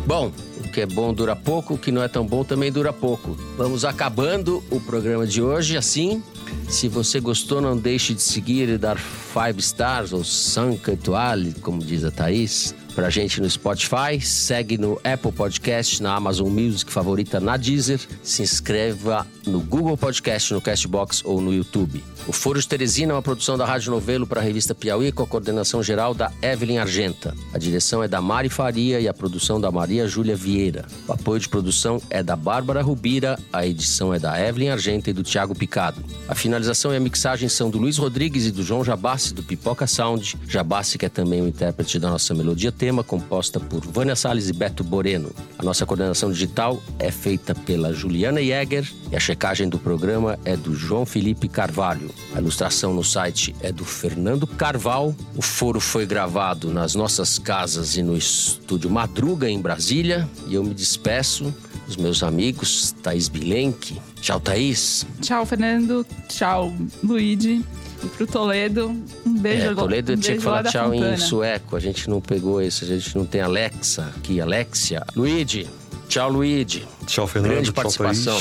[0.07, 0.31] Bom,
[0.77, 3.35] que é bom dura pouco, o que não é tão bom também dura pouco.
[3.57, 6.23] Vamos acabando o programa de hoje assim.
[6.69, 11.83] Se você gostou, não deixe de seguir e dar five stars ou cinq étoiles, como
[11.83, 14.19] diz a Thaís, pra gente no Spotify.
[14.21, 18.01] Segue no Apple Podcast, na Amazon Music, favorita na Deezer.
[18.23, 22.03] Se inscreva no Google Podcast, no Castbox ou no YouTube.
[22.27, 25.23] O Foro de Teresina é uma produção da Rádio Novelo para a revista Piauí com
[25.23, 27.35] a coordenação geral da Evelyn Argenta.
[27.53, 30.87] A direção é da Mari Faria e a produção da Maria Júlia Vieira.
[31.07, 35.13] O apoio de produção é da Bárbara Rubira, a edição é da Evelyn Argenta e
[35.13, 36.03] do Tiago Picado.
[36.27, 39.87] A finalização e a mixagem são do Luiz Rodrigues e do João Jabassi, do Pipoca
[39.87, 40.37] Sound.
[40.49, 44.53] Jabassi, que é também o intérprete da nossa melodia tema, composta por Vânia Salles e
[44.53, 45.33] Beto Boreno.
[45.59, 50.57] A nossa coordenação digital é feita pela Juliana Jäger e a checagem do programa é
[50.57, 52.13] do João Felipe Carvalho.
[52.33, 55.13] A ilustração no site é do Fernando Carval.
[55.35, 60.29] O foro foi gravado nas nossas casas e no estúdio Madruga, em Brasília.
[60.47, 61.53] E eu me despeço
[61.89, 64.01] dos meus amigos, Thaís Bilenque.
[64.21, 65.05] Tchau, Thaís.
[65.21, 66.07] Tchau, Fernando.
[66.29, 66.73] Tchau,
[67.03, 67.65] Luigi.
[68.09, 68.95] Pro Toledo,
[69.25, 69.71] um beijo.
[69.71, 71.77] É, Toledo um tinha que falar tchau em sueco.
[71.77, 72.85] A gente não pegou isso.
[72.85, 74.41] A gente não tem Alexa aqui.
[74.41, 75.03] Alexia.
[75.15, 75.67] Luigi.
[76.09, 76.87] Tchau, Luigi.
[77.07, 77.51] Tchau, Fernando.
[77.53, 78.41] Grande Tchau, participação.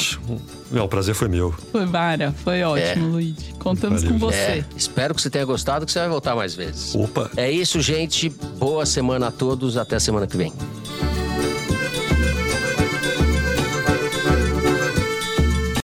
[0.72, 1.52] Não, o prazer foi meu.
[1.72, 3.54] Foi Mara, foi ótimo, Luigi.
[3.60, 4.38] Contamos Valeu, com você.
[4.38, 6.94] É, espero que você tenha gostado, que você vai voltar mais vezes.
[6.96, 7.30] Opa!
[7.36, 8.30] É isso, gente.
[8.30, 9.78] Boa semana a todos.
[9.78, 10.54] Até semana que vem.